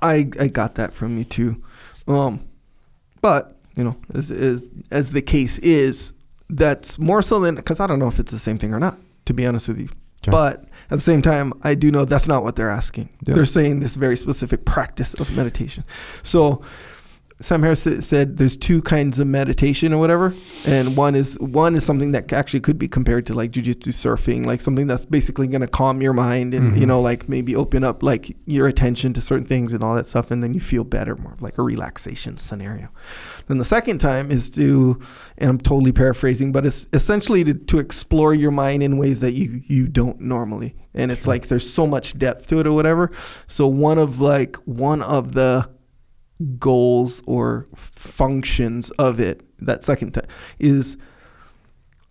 [0.02, 1.64] I I got that from you too.
[2.08, 2.46] Um,
[3.22, 6.14] but you know, as as as the case is,
[6.50, 8.98] that's more so than because I don't know if it's the same thing or not.
[9.26, 9.88] To be honest with you,
[10.22, 10.30] Okay.
[10.32, 13.10] but at the same time, I do know that's not what they're asking.
[13.26, 13.34] Yeah.
[13.34, 15.84] They're saying this very specific practice of meditation.
[16.22, 16.62] So
[17.42, 20.34] Sam Harris said there's two kinds of meditation or whatever,
[20.66, 24.46] and one is one is something that actually could be compared to like jujitsu surfing,
[24.46, 26.88] like something that's basically going to calm your mind and you Mhm.
[26.88, 30.32] know like maybe open up like your attention to certain things and all that stuff,
[30.32, 32.88] and then you feel better, more of like a relaxation scenario.
[33.48, 34.98] Then the second time is to,
[35.38, 39.34] and I'm totally paraphrasing, but it's essentially to, to explore your mind in ways that
[39.34, 43.12] you you don't normally, and it's like there's so much depth to it or whatever.
[43.46, 45.68] So one of like one of the
[46.60, 50.26] goals or functions of it that second time
[50.60, 50.98] is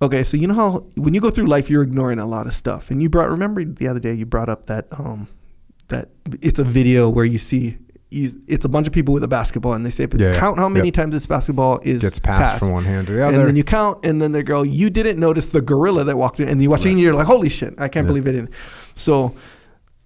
[0.00, 2.54] okay so you know how when you go through life you're ignoring a lot of
[2.54, 5.28] stuff and you brought remember the other day you brought up that um
[5.88, 6.08] that
[6.40, 7.76] it's a video where you see
[8.10, 10.68] you, it's a bunch of people with a basketball and they say Yeah, count how
[10.68, 10.94] many yep.
[10.94, 13.64] times this basketball is Gets passed, from one hand to the other." and then you
[13.64, 16.70] count, and then they go, "You didn't notice the gorilla that walked in," and you
[16.70, 17.74] watch it, and you're like, "Holy shit!
[17.76, 18.14] I can't Yeah.
[18.14, 18.48] believe it!"
[18.94, 19.34] So,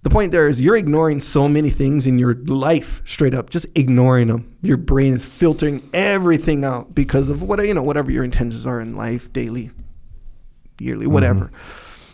[0.08, 3.66] the point there is, you're ignoring so many things in your life, straight up, just
[3.74, 4.56] ignoring them.
[4.62, 8.80] Your brain is filtering everything out because of what you know, whatever your intentions are
[8.80, 9.70] in life, daily,
[10.78, 11.50] yearly, whatever.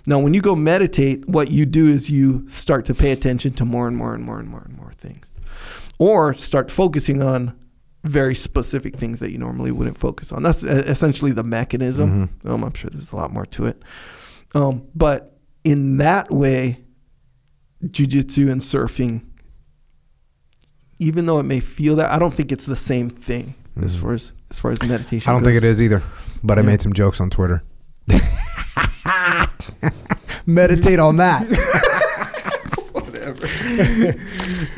[0.06, 3.64] Now, when you go meditate, what you do is you start to pay attention to
[3.64, 5.30] more and more and more and more and more things,
[5.98, 7.56] or start focusing on
[8.02, 10.42] very specific things that you normally wouldn't focus on.
[10.42, 12.28] That's uh, essentially the mechanism.
[12.44, 13.82] Um, I'm sure there's a lot more to it,
[14.54, 16.83] um, but in that way,
[17.92, 19.22] jujitsu and surfing,
[20.98, 24.00] even though it may feel that, I don't think it's the same thing as Mhm.
[24.00, 25.28] far as as far as meditation.
[25.28, 26.02] I don't think it is either.
[26.44, 27.62] But I made some jokes on Twitter.
[30.46, 31.46] Meditate on that.
[32.92, 33.46] Whatever.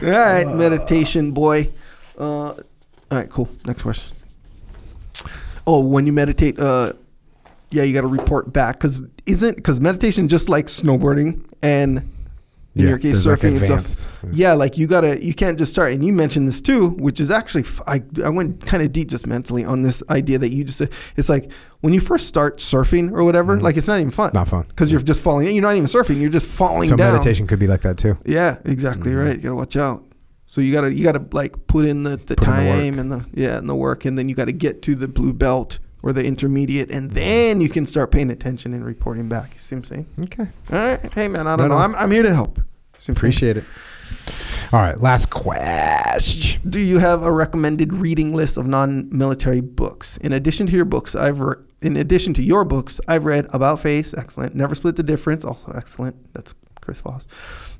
[0.02, 1.70] all right, meditation boy.
[2.16, 2.58] Uh, all
[3.10, 3.48] right, cool.
[3.66, 4.16] Next question.
[5.66, 6.92] Oh, when you meditate, uh,
[7.70, 12.02] yeah, you got to report back because isn't because meditation just like snowboarding and
[12.76, 14.20] in your case there's, like, surfing and stuff.
[14.32, 15.92] Yeah, like you gotta, you can't just start.
[15.92, 19.08] And you mentioned this too, which is actually, f- I, I went kind of deep
[19.08, 20.90] just mentally on this idea that you just said.
[21.16, 21.50] It's like
[21.80, 23.62] when you first start surfing or whatever, Mhm.
[23.62, 24.64] like it's not even fun Not fun.
[24.68, 25.50] because you're just falling.
[25.50, 26.20] You're not even surfing.
[26.20, 27.12] You're just falling So down.
[27.14, 28.16] meditation could be like that too.
[28.26, 29.24] Yeah, exactly Mhm.
[29.24, 29.36] right.
[29.36, 30.04] You gotta watch out.
[30.46, 33.10] So you gotta, you gotta like put in the, the Put in the time and
[33.10, 36.12] the yeah and the work, and then you gotta get to the blue belt or
[36.12, 39.52] the intermediate, and then you can start paying attention and reporting back.
[39.54, 40.06] You see what I'm saying?
[40.20, 40.46] Okay.
[40.72, 41.82] All right, hey man, I don't Right know.
[41.82, 41.94] on.
[41.96, 42.58] I'm, I'm here to help.
[42.58, 43.16] See what I'm saying?
[43.16, 43.64] Appreciate it.
[44.72, 44.98] All right.
[45.00, 46.60] Last question.
[46.70, 50.16] Do you have a recommended reading list of non-military books?
[50.18, 53.80] In addition to your books, I've re- in addition to your books, I've read About
[53.80, 54.54] Face, excellent.
[54.54, 56.32] Never Split the Difference, also excellent.
[56.34, 57.26] That's Chris Voss.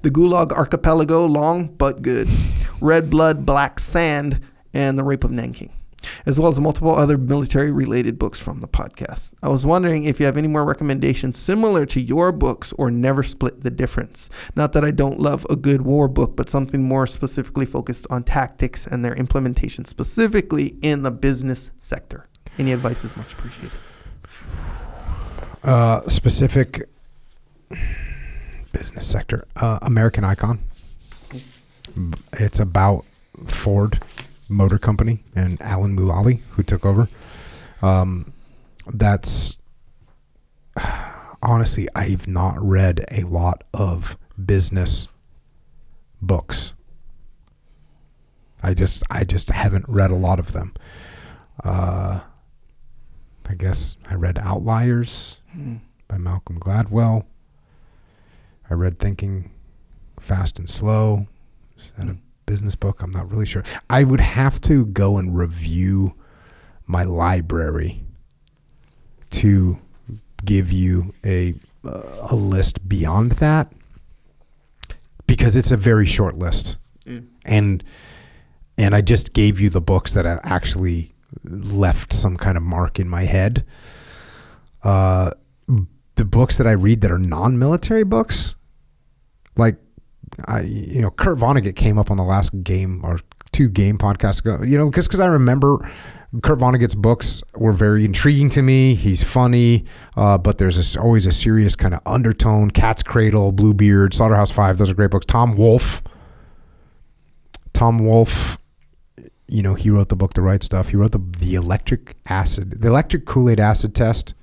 [0.03, 2.29] The Gulag Archipelago, long but good.
[2.81, 4.41] Red Blood, Black Sand,
[4.75, 5.73] and The Rape of Nanking,
[6.25, 9.33] as well as multiple other military-related books from the podcast.
[9.43, 13.23] I was wondering if you have any more recommendations similar to your books or Never
[13.23, 14.31] Split the Difference.
[14.55, 18.25] Not that I don't love a good war book, but something more specifically focused on
[18.25, 22.29] tactics and their implementation, specifically in the business sector.
[22.59, 23.79] Any advice is much appreciated.
[25.63, 26.89] Uh, specific
[28.73, 29.45] business sector.
[29.57, 30.61] Uh, American Icon.
[32.35, 33.05] It's about
[33.47, 34.01] Ford
[34.49, 37.09] Motor Company and Alan Mulally, who took over.
[37.83, 38.33] Um,
[38.93, 39.57] that's
[41.43, 45.09] honestly, I've not read a lot of business
[46.21, 46.75] books.
[48.63, 50.75] I just, I just haven't read a lot of them.
[51.63, 52.21] Uh,
[53.49, 55.41] I guess I read Outliers
[56.09, 57.27] by Malcolm Gladwell.
[58.69, 59.51] I read Thinking
[60.19, 61.29] Fast and Slow.
[61.79, 62.17] Is that a
[62.47, 63.03] business book?
[63.03, 63.65] I'm not really sure.
[63.91, 66.15] I would have to go and review
[66.87, 68.05] my library
[69.31, 69.79] to
[70.45, 73.73] give you a uh, a list beyond that
[75.27, 76.77] because it's a very short list.
[77.45, 77.85] And
[78.79, 82.99] and I just gave you the books that I actually left some kind of mark
[82.99, 83.65] in my head.
[84.83, 85.31] Uh,
[86.17, 88.55] the books that I read that are non-military books,
[89.57, 89.77] like
[90.47, 93.21] I, you know, Kurt Vonnegut came up on the last game or
[93.53, 94.63] two game podcasts ago.
[94.63, 95.79] You know, just because I remember
[96.43, 98.95] Kurt Vonnegut's books were very intriguing to me.
[98.95, 99.85] He's funny,
[100.17, 102.71] uh, but there's this, always a serious kind of undertone.
[102.71, 104.79] Cat's Cradle, Bluebeard, Slaughterhouse Five.
[104.79, 105.27] Those are great books.
[105.27, 106.03] Tom Wolfe.
[107.73, 108.59] Tom Wolfe
[109.49, 110.89] you know, he wrote the book The Right Stuff.
[110.89, 114.35] He wrote the the electric acid, the electric Kool Aid acid test,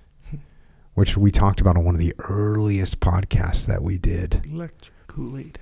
[0.93, 4.41] which we talked about on one of the earliest podcasts that we did.
[4.45, 5.59] Electric Kool Aid.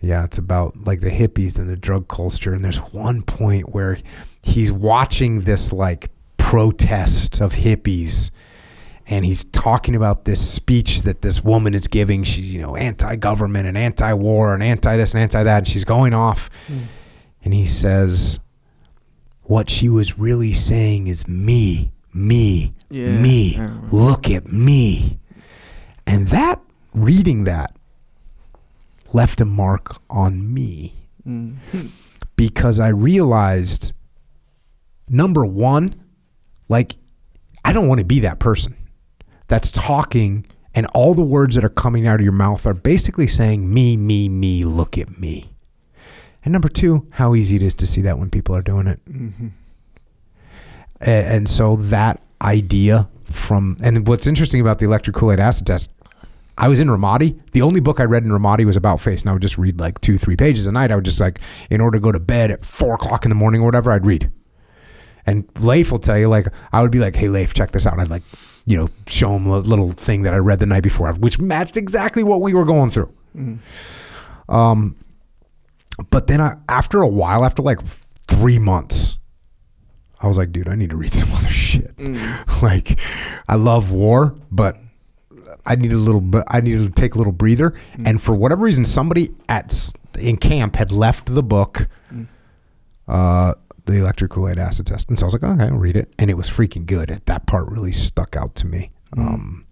[0.00, 2.54] Yeah, it's about like the hippies and the drug culture.
[2.54, 3.98] And there's one point where
[4.42, 8.30] he's watching this like protest of hippies
[9.06, 12.24] and he's talking about this speech that this woman is giving.
[12.24, 15.58] She's, you know, anti government and anti war and anti this and anti that.
[15.58, 16.50] And she's going off.
[16.66, 16.84] Hmm.
[17.44, 18.40] And he says,
[19.42, 23.60] What she was really saying is me, me, Yeah, me.
[23.92, 25.18] Look at me.
[26.06, 26.60] And that,
[26.94, 27.75] reading that,
[29.16, 30.92] left a mark on me
[31.26, 31.56] Mm.
[32.36, 33.92] because I realized
[35.08, 35.94] number one,
[36.68, 36.96] like,
[37.64, 38.76] I don't want to be that person
[39.48, 43.26] that's talking and all the words that are coming out of your mouth are basically
[43.26, 45.50] saying, me, me, me, look at me.
[46.44, 49.00] And number two, how easy it is to see that when people are doing it.
[51.00, 55.66] A- And so that idea from, and what's interesting about the electric Kool Aid acid
[55.66, 55.90] test,
[56.58, 57.38] I was in Ramadi.
[57.52, 59.78] The only book I read in Ramadi was about face, and I would just read
[59.78, 60.90] like two, three pages a night.
[60.90, 61.40] I would just like,
[61.70, 64.06] in order to go to bed at four o'clock in the morning or whatever, I'd
[64.06, 64.30] read.
[65.26, 67.94] And Leif will tell you, like, I would be like, hey, Leif, check this out.
[67.94, 68.22] And I'd like,
[68.64, 71.76] you know, show him a little thing that I read the night before, which matched
[71.76, 73.12] exactly what we were going through.
[74.48, 74.96] Um,
[76.10, 77.80] but then I, after a while, after like
[78.28, 79.18] three months,
[80.22, 81.92] I was like, dude, I need to read some other shit.
[82.62, 82.98] like,
[83.48, 84.78] I love war, but
[85.64, 86.22] I need a little.
[86.48, 87.74] I needed to take a little breather.
[88.04, 91.88] And for whatever reason, somebody at in camp had left the book,
[93.08, 93.54] uh,
[93.86, 96.12] the electric Kool Aid acid test, and so I was like, okay, I'll read it,
[96.18, 97.20] and it was freaking good.
[97.26, 98.90] That part really stuck out to me.
[99.16, 99.66] Um,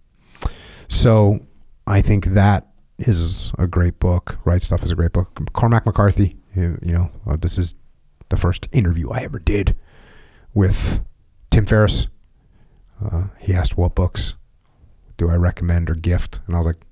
[0.88, 1.40] so
[1.86, 2.68] I think that
[2.98, 4.38] is a great book.
[4.44, 5.52] Right Stuff is a great book.
[5.52, 7.74] Cormac McCarthy, you, you know, uh, this is
[8.28, 9.76] the first interview I ever did
[10.52, 11.04] with
[11.50, 12.08] Tim Ferriss.
[13.04, 14.34] Uh, he asked what books
[15.16, 16.84] do I recommend or gift, and I was like,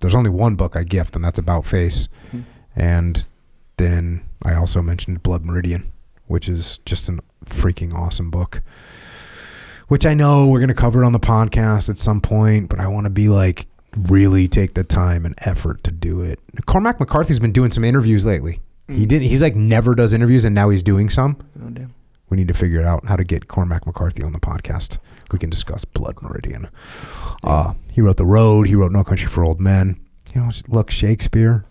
[0.00, 2.08] there's only one book I gift, and that's About Face.
[2.30, 2.40] Hmm.
[2.74, 3.26] And
[3.76, 5.84] then I also mentioned Blood Meridian,
[6.26, 8.62] which is just a freaking awesome book.
[9.88, 12.86] Which I know we're going to cover on the podcast at some point, but I
[12.86, 13.66] want to be like
[13.96, 16.38] really take the time and effort to do it.
[16.66, 18.60] Cormac McCarthy's been doing some interviews lately.
[18.88, 19.04] He hmm.
[19.04, 19.22] did.
[19.22, 21.36] He's like never does interviews, and now he's doing some.
[21.62, 21.94] Oh damn.
[22.30, 24.98] We need to figure out how to get Cormac McCarthy on the podcast.
[25.32, 26.68] We can discuss Blood Meridian.
[27.42, 28.68] Uh, he wrote The Road.
[28.68, 30.00] He wrote No Country for Old Men.
[30.34, 31.64] You know, look, Shakespeare.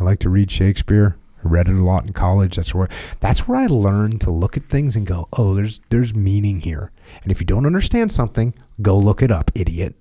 [0.00, 1.16] I like to read Shakespeare.
[1.44, 2.56] I read it a lot in college.
[2.56, 2.88] That's where
[3.20, 6.90] that's where I learned to look at things and go, oh, there's there's meaning here.
[7.22, 9.94] And if you don't understand something, go look it up, idiot.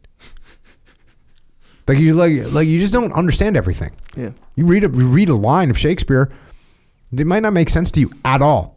[1.88, 3.92] Like you like like you just don't understand everything.
[4.16, 4.32] Yeah.
[4.56, 6.32] You read a you read a line of Shakespeare,
[7.12, 8.73] it might not make sense to you at all,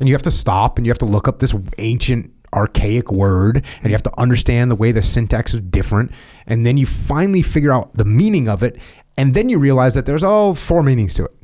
[0.00, 3.64] and you have to stop and you have to look up this ancient archaic word
[3.82, 6.12] and you have to understand the way the syntax is different,
[6.46, 8.80] and then you finally figure out the meaning of it,
[9.16, 11.34] and then you realize that there's all four meanings to it.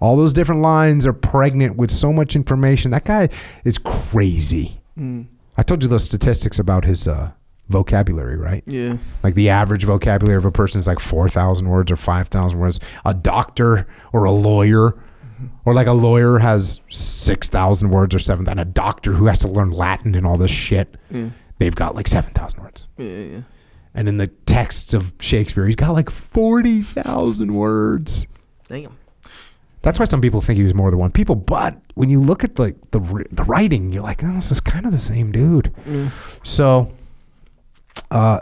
[0.00, 2.92] All those different lines are pregnant with so much information.
[2.92, 3.28] That guy
[3.64, 4.80] is crazy.
[5.56, 7.32] I told you those statistics about his uh,
[7.68, 8.62] vocabulary, right?
[8.66, 8.98] Yeah.
[9.24, 12.80] Like the average vocabulary of a person is like 4,000 words or 5,000 words.
[13.04, 14.94] A doctor or a lawyer,
[15.64, 18.50] or like a lawyer has 6,000 words or 7,000.
[18.58, 21.30] And a doctor who has to learn Latin and all this shit, Yeah.
[21.58, 22.86] they've got like 7,000 words.
[22.96, 23.06] Yeah.
[23.06, 23.40] Yeah.
[23.94, 28.26] And in the texts of Shakespeare, he's got like 40,000 words.
[28.68, 28.96] Damn.
[29.82, 31.34] That's why some people think he was more than one people.
[31.36, 33.00] But when you look at like the,
[33.32, 35.72] the writing, you're like, oh, this is kind of the same dude.
[36.42, 36.92] So,
[38.10, 38.40] uh,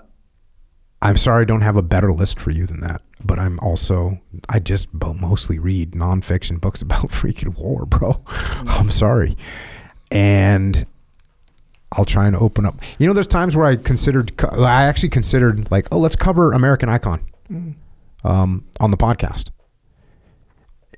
[1.03, 3.03] I'm sorry I don't have a better list for you than that.
[3.27, 8.23] But I'm also, I just mostly read nonfiction books about freaking war, bro.
[8.27, 9.37] I'm sorry.
[10.11, 10.87] And
[11.93, 12.77] I'll try and open up.
[12.99, 16.89] You know, there's times where I considered, I actually considered like, oh, let's cover American
[16.89, 17.21] Icon
[18.25, 19.51] um, on the podcast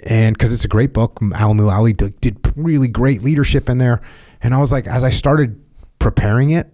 [0.01, 4.01] and because it's a great book, Al Mulally did, did really great leadership in there.
[4.41, 5.61] And I was like, as I started
[5.99, 6.73] preparing it,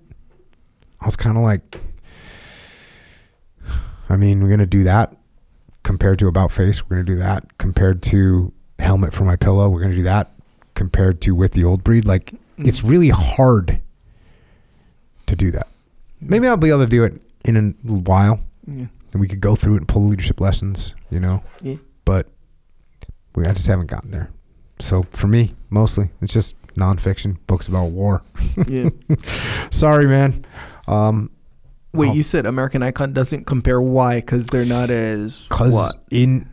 [1.00, 1.80] I was kind of like,
[4.08, 5.16] I mean, we're gonna do that
[5.84, 6.82] compared to About Face.
[6.84, 9.68] We're gonna do that compared to Helmet for My Pillow.
[9.70, 10.32] We're gonna do that
[10.74, 12.04] compared to With the Old Breed.
[12.04, 13.80] Like, it's really hard
[15.26, 15.68] to do that.
[16.20, 18.86] Maybe I'll be able to do it in a little while, Yeah.
[19.12, 20.94] and we could go through it and pull leadership lessons.
[21.10, 21.76] You know Yeah.
[22.04, 22.28] but
[23.36, 24.30] we I just haven't gotten there.
[24.80, 28.22] So for me, mostly it's just nonfiction books about war.
[28.66, 28.88] Yeah.
[29.70, 30.34] Sorry, man.
[30.88, 31.30] Um,
[31.94, 32.12] Wait, Oh.
[32.12, 34.16] you said American Icon doesn't compare why?
[34.16, 36.48] Because they're not as cause in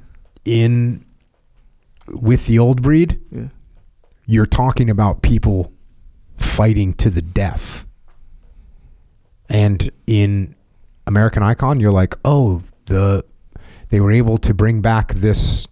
[0.46, 1.04] in
[2.22, 3.48] with the old breed, Yeah.
[4.26, 5.72] you're talking about people
[6.38, 7.86] fighting to the death,
[9.50, 10.56] and in
[11.08, 13.24] American Icon, you're like, oh, the
[13.90, 15.68] they were able to bring back this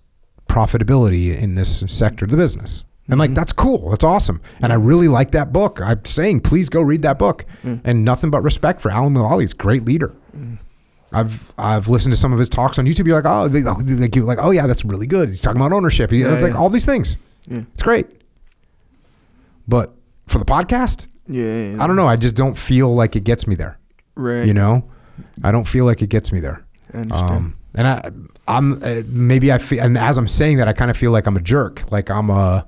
[0.50, 2.84] profitability in this sector of the business.
[3.10, 3.36] And like Mhm.
[3.36, 3.90] that's cool.
[3.90, 4.40] That's awesome.
[4.62, 5.82] And I really like that book.
[5.82, 7.44] I'm saying please go read that book.
[7.64, 7.82] Mm.
[7.84, 9.42] And nothing but respect for Alan Mulally.
[9.42, 10.14] He's a great leader.
[11.12, 13.08] I've I've listened to some of his talks on YouTube.
[13.08, 15.30] You're like, oh, they, like you're like, oh yeah, that's really good.
[15.30, 16.12] He's talking about ownership.
[16.12, 17.18] Yeah, it's like all these things.
[17.48, 17.62] Yeah.
[17.74, 18.06] It's great.
[19.68, 19.94] But
[20.28, 21.72] for the podcast, Yeah.
[21.72, 22.08] yeah, I don't know.
[22.08, 23.80] I just don't feel like it gets me there.
[24.16, 24.46] Right.
[24.46, 24.84] You know,
[25.44, 26.64] I don't feel like it gets me there.
[26.94, 27.32] I understand.
[27.32, 28.12] Um, and I,
[28.48, 31.28] I'm uh, maybe I feel, and as I'm saying that, I kind of feel like
[31.28, 32.66] I'm a jerk, like I'm a,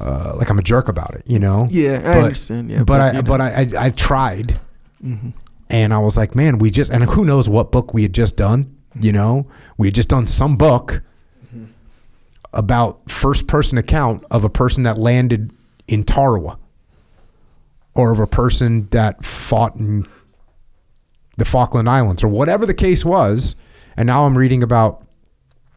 [0.00, 1.66] uh, like I'm a jerk about it, you know.
[1.70, 2.70] yeah, I but- understand.
[2.70, 2.84] Yeah.
[2.84, 4.58] but I, you but I, I, I tried,
[5.04, 5.32] Mhm.
[5.70, 8.36] and I was like, man, we just, and who knows what book we had just
[8.36, 9.46] done, you know?
[9.76, 11.02] We had just done some book
[12.52, 15.52] about first person account of a person that landed
[15.86, 16.58] in Tarawa,
[17.94, 20.06] or of a person that fought in
[21.36, 23.54] the Falkland Islands, or whatever the case was.
[23.96, 25.04] And now I'm reading about,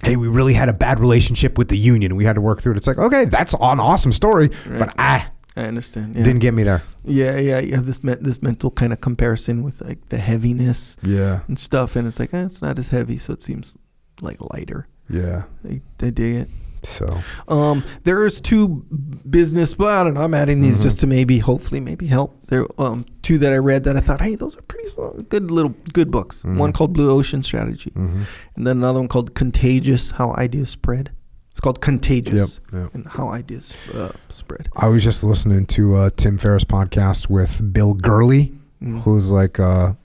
[0.04, 2.16] hey, we really had a bad relationship with the union.
[2.16, 2.78] We had to work through it.
[2.78, 6.16] It's like, okay, that's an awesome story, but I I understand.
[6.16, 6.24] Yeah.
[6.24, 6.82] didn't get me there.
[7.04, 7.60] yeah, yeah.
[7.60, 11.60] You have this me- this mental kind of comparison with like the heaviness Yeah, and
[11.60, 13.78] stuff, and it's like eh, it's not as heavy, so it seems
[14.22, 14.88] like lighter.
[15.10, 15.44] yeah.
[15.68, 16.48] I, I dig it.
[16.84, 18.84] So Um, there's two
[19.30, 20.22] business, but I don't know.
[20.22, 20.84] I'm adding these Mhm.
[20.84, 22.36] just to maybe, hopefully, maybe help.
[22.48, 25.52] There, um, two that I read that I thought, hey, those are pretty well, good
[25.52, 26.42] little good books.
[26.44, 26.58] Mhm.
[26.58, 28.26] One called Blue Ocean Strategy, mhm.
[28.56, 31.12] and then another one called Contagious: How Ideas Spread.
[31.52, 32.96] It's called Contagious Yep, yep.
[32.96, 34.70] and How Ideas uh, Spread.
[34.76, 39.02] I was just listening to uh, Tim Ferriss podcast with Bill Gurley, Mm.
[39.02, 39.96] who's like a,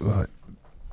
[0.00, 0.26] a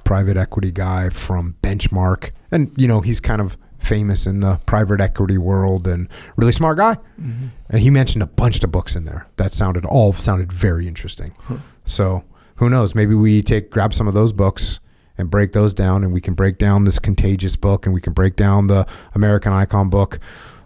[0.03, 5.01] private equity guy from Benchmark, and you know he's kind of famous in the private
[5.01, 6.07] equity world and
[6.37, 6.97] really smart guy.
[7.19, 7.49] Mhm.
[7.69, 11.33] And he mentioned a bunch of books in there that sounded all sounded very interesting.
[11.39, 11.55] Huh.
[11.85, 12.23] So
[12.55, 12.93] who knows?
[12.95, 14.79] Maybe we take grab some of those books
[15.17, 18.13] and break those down, and we can break down this contagious book, and we can
[18.13, 20.19] break down the American Icon book.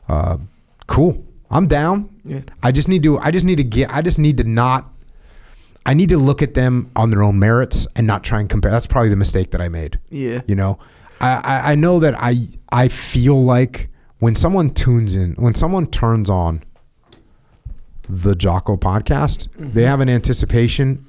[0.08, 0.38] Uh,
[0.88, 1.26] cool.
[1.50, 2.10] I'm down.
[2.24, 2.42] Yeah.
[2.64, 3.18] I just need to.
[3.20, 3.90] I just need to get.
[3.94, 4.92] I just need to not.
[5.86, 8.72] I need to look at them on their own merits and not try and compare.
[8.72, 10.00] That's probably the mistake that I made.
[10.10, 10.42] Yeah.
[10.48, 10.80] You know,
[11.22, 13.90] I, I, know that I I feel like
[14.20, 16.64] when someone tunes in, when someone turns on
[18.10, 19.80] the Jocko podcast, they mm-hmm.
[19.80, 21.06] have an anticipation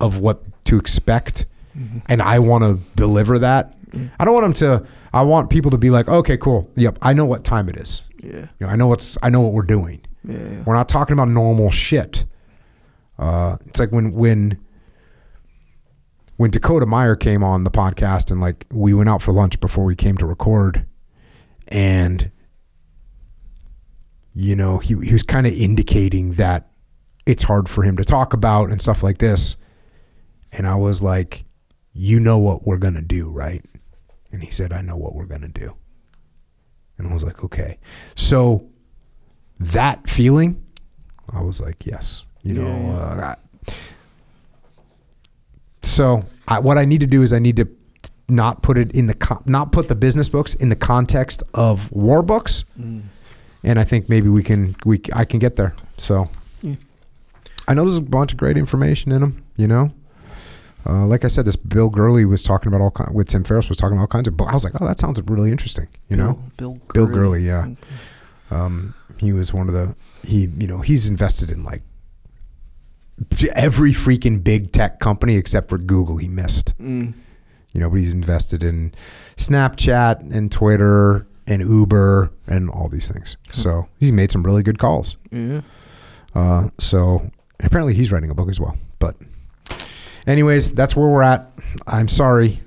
[0.00, 1.98] of what to expect, mm-hmm.
[2.06, 3.74] and I want to deliver that.
[3.90, 4.10] Mm.
[4.18, 4.86] I don't want them to.
[5.12, 6.70] I want people to be like, okay, cool.
[6.76, 8.02] Yep, I know what time it is.
[8.22, 8.48] Yeah.
[8.58, 9.16] You know, I know what's.
[9.22, 10.00] I know what we're doing.
[10.24, 10.36] Yeah.
[10.38, 10.62] yeah.
[10.64, 12.24] We're not talking about normal shit.
[13.18, 14.58] Uh, it's like when when
[16.38, 19.84] when Dakota Meyer came on the podcast and like we went out for lunch before
[19.84, 20.86] we came to record,
[21.68, 22.30] and
[24.34, 26.70] you know he he was kind of indicating that
[27.26, 29.56] it's hard for him to talk about and stuff like this,
[30.52, 31.44] and I was like,
[31.92, 33.64] you know what we're gonna do, right?
[34.32, 35.74] And he said, I know what we're gonna do,
[36.98, 37.78] and I was like, okay,
[38.14, 38.68] so
[39.58, 40.64] that feeling,
[41.32, 42.62] I was like, yes, you know.
[42.62, 42.96] Yeah, yeah.
[42.96, 43.72] Uh, I-
[45.88, 47.68] so I, what I need to do is I need to
[48.28, 52.22] not put it in the not put the business books in the context of war
[52.22, 53.02] books, Mm.
[53.64, 55.74] and I think maybe we can we I can get there.
[55.96, 56.28] So
[56.62, 56.74] Yeah.
[57.66, 59.92] I know there's a bunch of great information in them, you know.
[60.86, 63.68] Uh, like I said, this Bill Gurley was talking about all kind with Tim Ferriss
[63.68, 64.36] was talking about all kinds of.
[64.36, 65.88] But I was like, oh, that sounds really interesting.
[66.08, 67.44] You know, Bill, Bill Bill Gurley.
[67.44, 67.66] Gurley, yeah.
[68.50, 69.94] Um, he was one of the
[70.26, 71.82] he you know he's invested in like
[73.52, 76.16] every freaking big tech company except for Google.
[76.16, 76.76] He missed.
[76.78, 77.14] Mm.
[77.72, 78.94] You know, but he's invested in
[79.36, 83.36] Snapchat and Twitter and Uber and all these things.
[83.52, 85.16] So he's made some really good calls.
[85.30, 85.60] Yeah.
[86.34, 88.76] Uh, so apparently he's writing a book as well.
[88.98, 89.16] But
[90.26, 91.50] anyways, that's where we're at.
[91.86, 92.60] I'm sorry.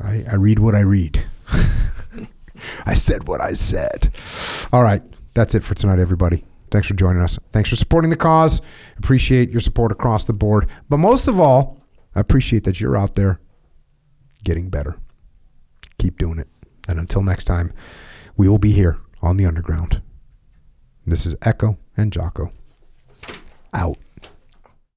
[0.00, 1.22] I, I read what I read.
[2.86, 4.12] I said what I said.
[4.72, 5.02] All right.
[5.34, 6.44] That's it for tonight, everybody.
[6.72, 7.38] Thanks for joining us.
[7.52, 8.62] Thanks for supporting the cause.
[8.96, 10.68] Appreciate your support across the board.
[10.88, 11.78] But most of all,
[12.14, 13.40] I appreciate that you're out there
[14.42, 14.96] getting better.
[15.98, 16.48] Keep doing it.
[16.88, 17.72] And until next time,
[18.36, 20.00] we will be here on the underground.
[21.06, 22.50] This is Echo and Jocko
[23.74, 23.98] out.